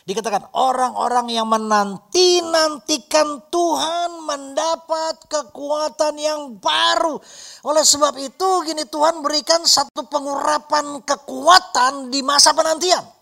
Dikatakan 0.06 0.54
orang-orang 0.54 1.34
yang 1.34 1.50
menanti-nantikan 1.50 3.50
Tuhan 3.50 4.22
mendapat 4.22 5.18
kekuatan 5.26 6.14
yang 6.14 6.62
baru. 6.62 7.18
Oleh 7.66 7.82
sebab 7.82 8.14
itu 8.14 8.48
gini 8.62 8.86
Tuhan 8.86 9.18
berikan 9.18 9.66
satu 9.66 10.06
pengurapan 10.06 11.02
kekuatan 11.02 12.14
di 12.14 12.22
masa 12.22 12.54
penantian. 12.54 13.15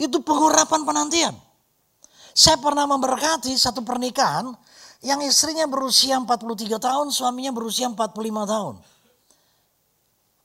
Itu 0.00 0.24
pengurapan 0.24 0.80
penantian. 0.88 1.36
Saya 2.32 2.56
pernah 2.56 2.88
memberkati 2.88 3.52
satu 3.52 3.84
pernikahan 3.84 4.48
yang 5.04 5.20
istrinya 5.20 5.68
berusia 5.68 6.16
43 6.16 6.80
tahun, 6.80 7.12
suaminya 7.12 7.52
berusia 7.52 7.92
45 7.92 8.16
tahun. 8.48 8.74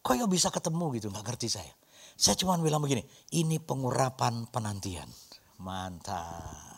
Kok 0.03 0.15
ya 0.19 0.27
bisa 0.27 0.51
ketemu 0.51 0.85
gitu, 0.99 1.07
Gak 1.07 1.23
ngerti 1.23 1.47
saya. 1.47 1.71
Saya 2.15 2.35
cuma 2.39 2.59
bilang 2.59 2.83
begini, 2.83 3.03
ini 3.35 3.59
pengurapan 3.59 4.47
penantian. 4.51 5.07
Mantap. 5.59 6.75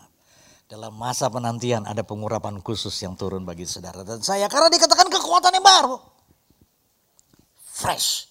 Dalam 0.68 0.92
masa 1.00 1.32
penantian 1.32 1.88
ada 1.88 2.04
pengurapan 2.04 2.60
khusus 2.60 2.92
yang 3.00 3.16
turun 3.16 3.48
bagi 3.48 3.64
saudara 3.64 4.04
dan 4.04 4.20
saya. 4.20 4.52
Karena 4.52 4.68
dikatakan 4.68 5.08
kekuatan 5.08 5.56
yang 5.56 5.64
baru. 5.64 5.96
Fresh. 7.72 8.27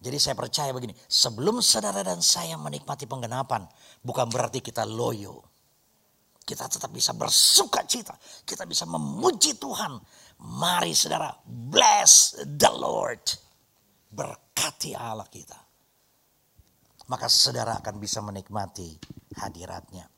Jadi 0.00 0.16
saya 0.16 0.32
percaya 0.32 0.72
begini, 0.72 0.96
sebelum 0.96 1.60
saudara 1.60 2.00
dan 2.00 2.24
saya 2.24 2.56
menikmati 2.56 3.04
penggenapan, 3.04 3.68
bukan 4.00 4.32
berarti 4.32 4.64
kita 4.64 4.88
loyo. 4.88 5.44
Kita 6.40 6.66
tetap 6.66 6.88
bisa 6.88 7.12
bersuka 7.12 7.84
cita, 7.84 8.16
kita 8.48 8.64
bisa 8.64 8.88
memuji 8.88 9.60
Tuhan. 9.60 10.00
Mari 10.40 10.96
saudara, 10.96 11.28
bless 11.44 12.40
the 12.42 12.72
Lord. 12.72 13.20
Berkati 14.10 14.96
Allah 14.96 15.28
kita. 15.28 15.60
Maka 17.06 17.28
saudara 17.28 17.76
akan 17.78 18.00
bisa 18.00 18.24
menikmati 18.24 18.96
hadiratnya. 19.36 20.08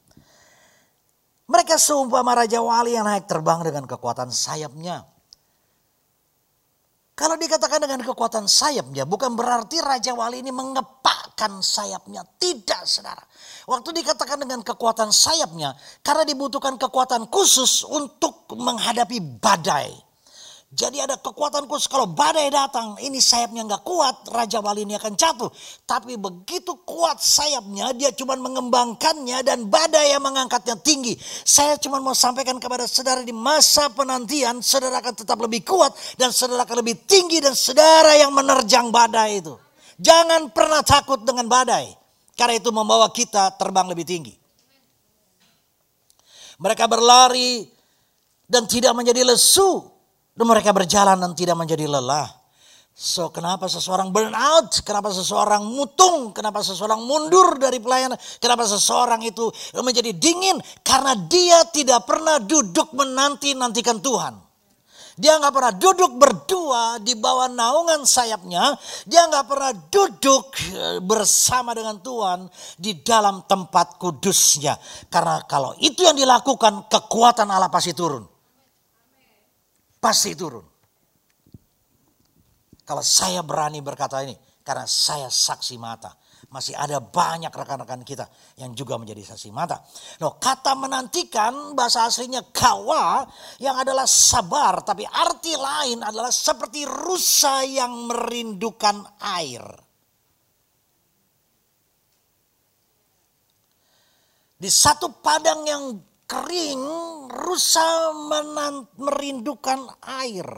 Mereka 1.53 1.77
seumpama 1.77 2.33
Raja 2.33 2.65
Wali 2.65 2.97
yang 2.97 3.05
naik 3.05 3.29
terbang 3.29 3.61
dengan 3.67 3.85
kekuatan 3.85 4.33
sayapnya. 4.33 5.12
Kalau 7.23 7.39
dikatakan 7.39 7.79
dengan 7.79 8.03
kekuatan 8.03 8.51
sayapnya 8.51 9.07
bukan 9.07 9.39
berarti 9.39 9.79
Raja 9.79 10.11
Wali 10.11 10.43
ini 10.43 10.51
mengepakkan 10.51 11.63
sayapnya. 11.63 12.27
Tidak 12.27 12.83
saudara. 12.83 13.23
Waktu 13.71 13.95
dikatakan 14.03 14.43
dengan 14.43 14.67
kekuatan 14.67 15.15
sayapnya 15.15 15.71
karena 16.03 16.27
dibutuhkan 16.27 16.75
kekuatan 16.75 17.31
khusus 17.31 17.87
untuk 17.87 18.51
menghadapi 18.51 19.39
badai. 19.39 20.12
Jadi 20.73 21.05
ada 21.05 21.21
kekuatan 21.21 21.69
khusus 21.69 21.85
kalau 21.85 22.09
badai 22.09 22.49
datang 22.49 22.97
ini 23.05 23.21
sayapnya 23.21 23.61
nggak 23.69 23.85
kuat 23.85 24.25
Raja 24.33 24.57
Wali 24.65 24.89
ini 24.89 24.97
akan 24.97 25.13
jatuh. 25.21 25.53
Tapi 25.85 26.17
begitu 26.17 26.73
kuat 26.89 27.21
sayapnya 27.21 27.93
dia 27.93 28.09
cuma 28.17 28.41
mengembangkannya 28.41 29.45
dan 29.45 29.69
badai 29.69 30.17
yang 30.17 30.25
mengangkatnya 30.25 30.81
tinggi. 30.81 31.13
Saya 31.45 31.77
cuma 31.77 32.01
mau 32.01 32.17
sampaikan 32.17 32.57
kepada 32.57 32.89
saudara 32.89 33.21
di 33.21 33.37
masa 33.37 33.93
penantian 33.93 34.65
saudara 34.65 35.05
akan 35.05 35.13
tetap 35.13 35.37
lebih 35.45 35.61
kuat 35.61 35.93
dan 36.17 36.33
saudara 36.33 36.65
akan 36.65 36.81
lebih 36.81 37.05
tinggi 37.05 37.45
dan 37.45 37.53
saudara 37.53 38.17
yang 38.17 38.33
menerjang 38.33 38.89
badai 38.89 39.45
itu. 39.45 39.53
Jangan 40.01 40.57
pernah 40.57 40.81
takut 40.81 41.21
dengan 41.21 41.53
badai 41.53 41.93
karena 42.33 42.57
itu 42.57 42.73
membawa 42.73 43.13
kita 43.13 43.61
terbang 43.61 43.93
lebih 43.93 44.09
tinggi. 44.09 44.35
Mereka 46.57 46.89
berlari 46.89 47.69
dan 48.49 48.65
tidak 48.65 48.97
menjadi 48.97 49.21
lesu 49.29 49.92
dan 50.33 50.45
mereka 50.49 50.73
berjalan 50.73 51.21
dan 51.21 51.33
tidak 51.37 51.57
menjadi 51.57 51.85
lelah. 51.89 52.43
So 52.93 53.33
kenapa 53.33 53.73
seseorang 53.73 54.13
burn 54.13 54.37
out? 54.37 54.85
Kenapa 54.85 55.09
seseorang 55.09 55.65
mutung? 55.65 56.37
Kenapa 56.37 56.61
seseorang 56.61 57.01
mundur 57.01 57.57
dari 57.57 57.81
pelayanan? 57.81 58.21
Kenapa 58.37 58.69
seseorang 58.69 59.25
itu 59.25 59.49
menjadi 59.81 60.13
dingin? 60.13 60.61
Karena 60.85 61.17
dia 61.17 61.65
tidak 61.73 62.05
pernah 62.05 62.37
duduk 62.37 62.93
menanti-nantikan 62.93 63.97
Tuhan. 64.05 64.37
Dia 65.17 65.37
nggak 65.41 65.53
pernah 65.53 65.73
duduk 65.77 66.13
berdua 66.17 66.97
di 67.01 67.17
bawah 67.17 67.49
naungan 67.49 68.05
sayapnya. 68.05 68.77
Dia 69.09 69.29
nggak 69.29 69.45
pernah 69.45 69.73
duduk 69.73 70.45
eh, 70.73 71.01
bersama 71.05 71.73
dengan 71.77 72.01
Tuhan 72.01 72.49
di 72.77 73.01
dalam 73.01 73.45
tempat 73.49 74.01
kudusnya. 74.01 74.77
Karena 75.09 75.45
kalau 75.49 75.77
itu 75.81 76.05
yang 76.05 76.17
dilakukan, 76.17 76.93
kekuatan 76.93 77.49
Allah 77.49 77.73
pasti 77.73 77.93
turun 77.93 78.32
pasti 80.03 80.35
turun. 80.35 80.67
Kalau 82.83 83.07
saya 83.07 83.47
berani 83.47 83.79
berkata 83.79 84.19
ini, 84.27 84.35
karena 84.67 84.83
saya 84.87 85.31
saksi 85.31 85.79
mata. 85.79 86.19
Masih 86.51 86.75
ada 86.77 86.99
banyak 87.01 87.49
rekan-rekan 87.49 88.03
kita 88.03 88.27
yang 88.59 88.75
juga 88.75 88.99
menjadi 88.99 89.33
saksi 89.33 89.49
mata. 89.55 89.81
Loh, 90.19 90.37
kata 90.37 90.75
menantikan 90.75 91.73
bahasa 91.73 92.05
aslinya 92.05 92.43
kawa 92.51 93.25
yang 93.63 93.79
adalah 93.79 94.05
sabar. 94.05 94.83
Tapi 94.83 95.07
arti 95.07 95.55
lain 95.55 96.03
adalah 96.03 96.29
seperti 96.29 96.83
rusa 96.85 97.63
yang 97.65 98.11
merindukan 98.11 99.07
air. 99.23 99.63
Di 104.59 104.71
satu 104.71 105.11
padang 105.25 105.67
yang 105.67 105.83
kering, 106.33 106.81
rusa 107.29 108.17
merindukan 108.97 110.01
air. 110.01 110.49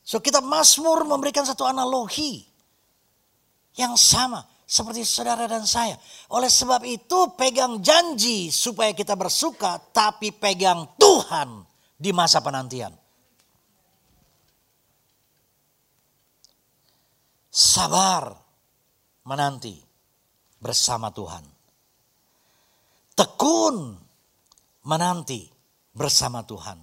So 0.00 0.24
kita 0.24 0.40
Mazmur 0.40 1.04
memberikan 1.04 1.44
satu 1.44 1.68
analogi 1.68 2.40
yang 3.76 4.00
sama 4.00 4.40
seperti 4.64 5.04
saudara 5.04 5.44
dan 5.44 5.68
saya. 5.68 6.00
Oleh 6.32 6.48
sebab 6.48 6.80
itu 6.88 7.36
pegang 7.36 7.84
janji 7.84 8.48
supaya 8.48 8.96
kita 8.96 9.12
bersuka 9.12 9.76
tapi 9.92 10.32
pegang 10.32 10.96
Tuhan 10.96 11.68
di 12.00 12.10
masa 12.16 12.40
penantian. 12.40 12.96
sabar 17.50 18.30
menanti 19.26 19.74
bersama 20.62 21.10
Tuhan. 21.10 21.44
Tekun 23.18 23.76
menanti 24.90 25.46
bersama 25.94 26.42
Tuhan. 26.42 26.82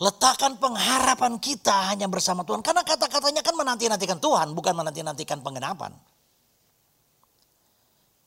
Letakkan 0.00 0.56
pengharapan 0.60 1.36
kita 1.40 1.92
hanya 1.92 2.08
bersama 2.08 2.44
Tuhan. 2.44 2.60
Karena 2.60 2.84
kata-katanya 2.84 3.40
kan 3.44 3.56
menanti-nantikan 3.56 4.20
Tuhan, 4.20 4.52
bukan 4.56 4.72
menanti-nantikan 4.76 5.44
penggenapan. 5.44 5.92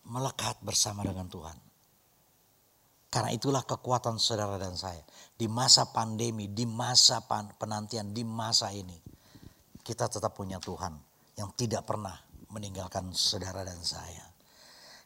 Melekat 0.09 0.61
bersama 0.61 1.01
dengan 1.01 1.29
Tuhan. 1.29 1.57
Karena 3.09 3.29
itulah 3.34 3.65
kekuatan 3.65 4.21
saudara 4.21 4.57
dan 4.61 4.77
saya. 4.77 5.01
Di 5.34 5.49
masa 5.49 5.89
pandemi, 5.89 6.49
di 6.49 6.65
masa 6.65 7.21
penantian, 7.57 8.13
di 8.13 8.21
masa 8.21 8.69
ini. 8.73 8.97
Kita 9.81 10.09
tetap 10.09 10.34
punya 10.38 10.61
Tuhan 10.61 10.93
yang 11.38 11.53
tidak 11.57 11.89
pernah 11.89 12.13
meninggalkan 12.53 13.09
saudara 13.17 13.65
dan 13.65 13.81
saya. 13.81 14.29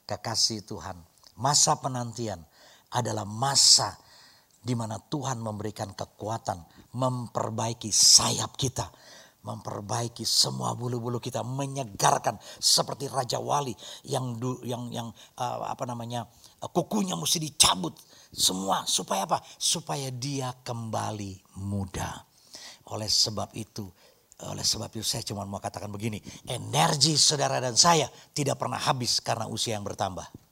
Kekasih 0.03 0.67
Tuhan, 0.67 0.99
masa 1.39 1.79
penantian 1.79 2.43
adalah 2.97 3.23
masa 3.23 3.93
di 4.57 4.73
mana 4.73 4.97
Tuhan 4.97 5.39
memberikan 5.39 5.93
kekuatan 5.93 6.77
memperbaiki 6.97 7.93
sayap 7.93 8.57
kita, 8.57 8.89
memperbaiki 9.45 10.25
semua 10.25 10.73
bulu-bulu 10.73 11.21
kita, 11.21 11.45
menyegarkan 11.45 12.41
seperti 12.57 13.05
raja 13.07 13.37
wali 13.37 13.71
yang 14.09 14.35
yang 14.65 14.89
yang 14.89 15.07
uh, 15.37 15.69
apa 15.69 15.85
namanya 15.85 16.25
kukunya 16.73 17.13
mesti 17.13 17.37
dicabut 17.37 17.93
semua 18.33 18.83
supaya 18.89 19.29
apa? 19.29 19.39
Supaya 19.61 20.09
dia 20.09 20.51
kembali 20.65 21.61
muda. 21.61 22.25
Oleh 22.91 23.11
sebab 23.11 23.51
itu, 23.53 23.85
oleh 24.47 24.63
sebab 24.63 24.87
itu 24.95 25.03
saya 25.03 25.21
cuma 25.27 25.43
mau 25.43 25.59
katakan 25.59 25.91
begini, 25.91 26.23
energi 26.47 27.19
saudara 27.19 27.59
dan 27.59 27.75
saya 27.75 28.07
tidak 28.31 28.55
pernah 28.55 28.79
habis 28.79 29.19
karena 29.19 29.45
usia 29.45 29.75
yang 29.75 29.83
bertambah. 29.83 30.46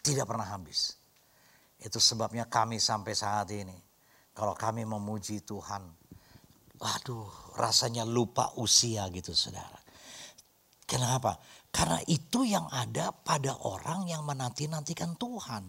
Tidak 0.00 0.24
pernah 0.24 0.48
habis. 0.48 0.96
Itu 1.80 1.96
sebabnya 2.00 2.48
kami 2.48 2.76
sampai 2.76 3.12
saat 3.16 3.48
ini. 3.52 3.76
Kalau 4.36 4.56
kami 4.56 4.84
memuji 4.84 5.44
Tuhan. 5.44 5.84
Waduh 6.80 7.56
rasanya 7.60 8.08
lupa 8.08 8.56
usia 8.56 9.04
gitu 9.12 9.36
saudara. 9.36 9.76
Kenapa? 10.88 11.36
Karena 11.70 12.00
itu 12.08 12.42
yang 12.42 12.66
ada 12.72 13.14
pada 13.14 13.54
orang 13.62 14.08
yang 14.08 14.26
menanti-nantikan 14.26 15.14
Tuhan. 15.14 15.64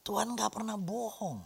Tuhan 0.00 0.38
gak 0.38 0.56
pernah 0.56 0.80
bohong. 0.80 1.40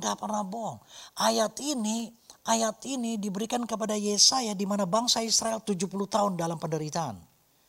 Gak 0.00 0.16
pernah 0.16 0.40
bohong. 0.40 0.80
Ayat 1.20 1.60
ini, 1.60 2.08
ayat 2.48 2.80
ini 2.88 3.20
diberikan 3.20 3.68
kepada 3.68 3.98
Yesaya 4.00 4.56
di 4.56 4.64
mana 4.64 4.88
bangsa 4.88 5.20
Israel 5.20 5.60
70 5.60 5.92
tahun 6.08 6.32
dalam 6.40 6.56
penderitaan. 6.56 7.20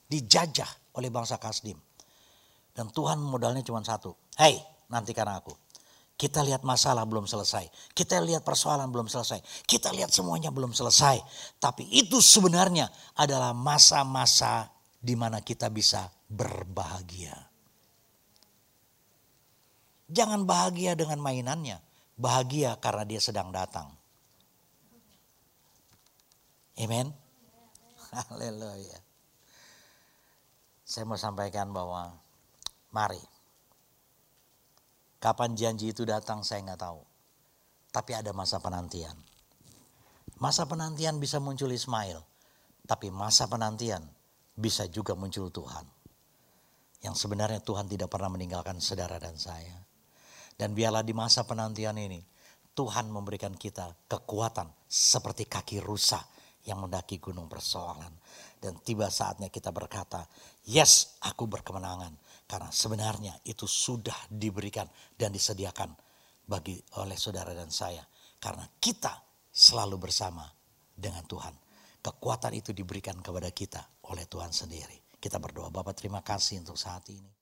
Dijajah 0.07 0.95
oleh 0.95 1.11
bangsa 1.11 1.35
Kasdim. 1.35 1.75
Dan 2.71 2.87
Tuhan 2.91 3.19
modalnya 3.19 3.63
cuma 3.63 3.83
satu. 3.83 4.15
Hei, 4.39 4.55
nantikan 4.87 5.27
aku. 5.27 5.51
Kita 6.15 6.45
lihat 6.45 6.61
masalah 6.61 7.01
belum 7.09 7.25
selesai. 7.25 7.65
Kita 7.97 8.21
lihat 8.21 8.45
persoalan 8.45 8.93
belum 8.93 9.09
selesai. 9.09 9.41
Kita 9.65 9.89
lihat 9.89 10.13
semuanya 10.13 10.53
belum 10.53 10.69
selesai. 10.69 11.17
Tapi 11.57 11.89
itu 11.97 12.21
sebenarnya 12.21 12.85
adalah 13.17 13.57
masa-masa 13.57 14.69
di 15.01 15.17
mana 15.17 15.41
kita 15.41 15.73
bisa 15.73 16.13
berbahagia. 16.29 17.33
Jangan 20.13 20.45
bahagia 20.45 20.93
dengan 20.93 21.17
mainannya. 21.25 21.81
Bahagia 22.21 22.77
karena 22.77 23.01
dia 23.01 23.17
sedang 23.17 23.49
datang. 23.49 23.89
Amen. 26.77 27.09
Haleluya. 28.29 28.99
Saya 30.85 31.07
mau 31.09 31.17
sampaikan 31.17 31.73
bahwa 31.73 32.13
Mari. 32.91 33.23
Kapan 35.21 35.55
janji 35.55 35.95
itu 35.95 36.03
datang 36.03 36.43
saya 36.43 36.59
nggak 36.67 36.81
tahu. 36.81 36.99
Tapi 37.91 38.11
ada 38.15 38.35
masa 38.35 38.59
penantian. 38.59 39.15
Masa 40.41 40.67
penantian 40.67 41.15
bisa 41.21 41.39
muncul 41.39 41.71
Ismail. 41.71 42.19
Tapi 42.83 43.07
masa 43.13 43.47
penantian 43.47 44.03
bisa 44.57 44.89
juga 44.91 45.15
muncul 45.15 45.47
Tuhan. 45.47 45.87
Yang 47.01 47.15
sebenarnya 47.15 47.63
Tuhan 47.63 47.87
tidak 47.87 48.11
pernah 48.11 48.27
meninggalkan 48.27 48.83
saudara 48.83 49.17
dan 49.17 49.39
saya. 49.39 49.79
Dan 50.59 50.75
biarlah 50.75 51.05
di 51.05 51.15
masa 51.15 51.47
penantian 51.47 51.95
ini 51.95 52.19
Tuhan 52.75 53.07
memberikan 53.07 53.55
kita 53.55 54.07
kekuatan 54.07 54.67
seperti 54.85 55.47
kaki 55.47 55.79
rusa 55.79 56.19
yang 56.67 56.83
mendaki 56.83 57.17
gunung 57.23 57.47
persoalan. 57.47 58.11
Dan 58.61 58.77
tiba 58.85 59.09
saatnya 59.09 59.49
kita 59.49 59.73
berkata, 59.73 60.27
yes 60.69 61.17
aku 61.25 61.49
berkemenangan. 61.49 62.13
Karena 62.51 62.67
sebenarnya 62.67 63.39
itu 63.47 63.63
sudah 63.63 64.27
diberikan 64.27 64.83
dan 65.15 65.31
disediakan 65.31 65.95
bagi 66.43 66.75
oleh 66.99 67.15
saudara 67.15 67.55
dan 67.55 67.71
saya. 67.71 68.03
Karena 68.35 68.67
kita 68.67 69.15
selalu 69.47 69.95
bersama 69.95 70.43
dengan 70.91 71.23
Tuhan. 71.23 71.55
Kekuatan 72.03 72.51
itu 72.51 72.75
diberikan 72.75 73.23
kepada 73.23 73.47
kita 73.55 74.03
oleh 74.11 74.27
Tuhan 74.27 74.51
sendiri. 74.51 75.15
Kita 75.15 75.39
berdoa, 75.39 75.71
Bapak 75.71 75.95
terima 75.95 76.19
kasih 76.19 76.59
untuk 76.59 76.75
saat 76.75 77.07
ini. 77.07 77.40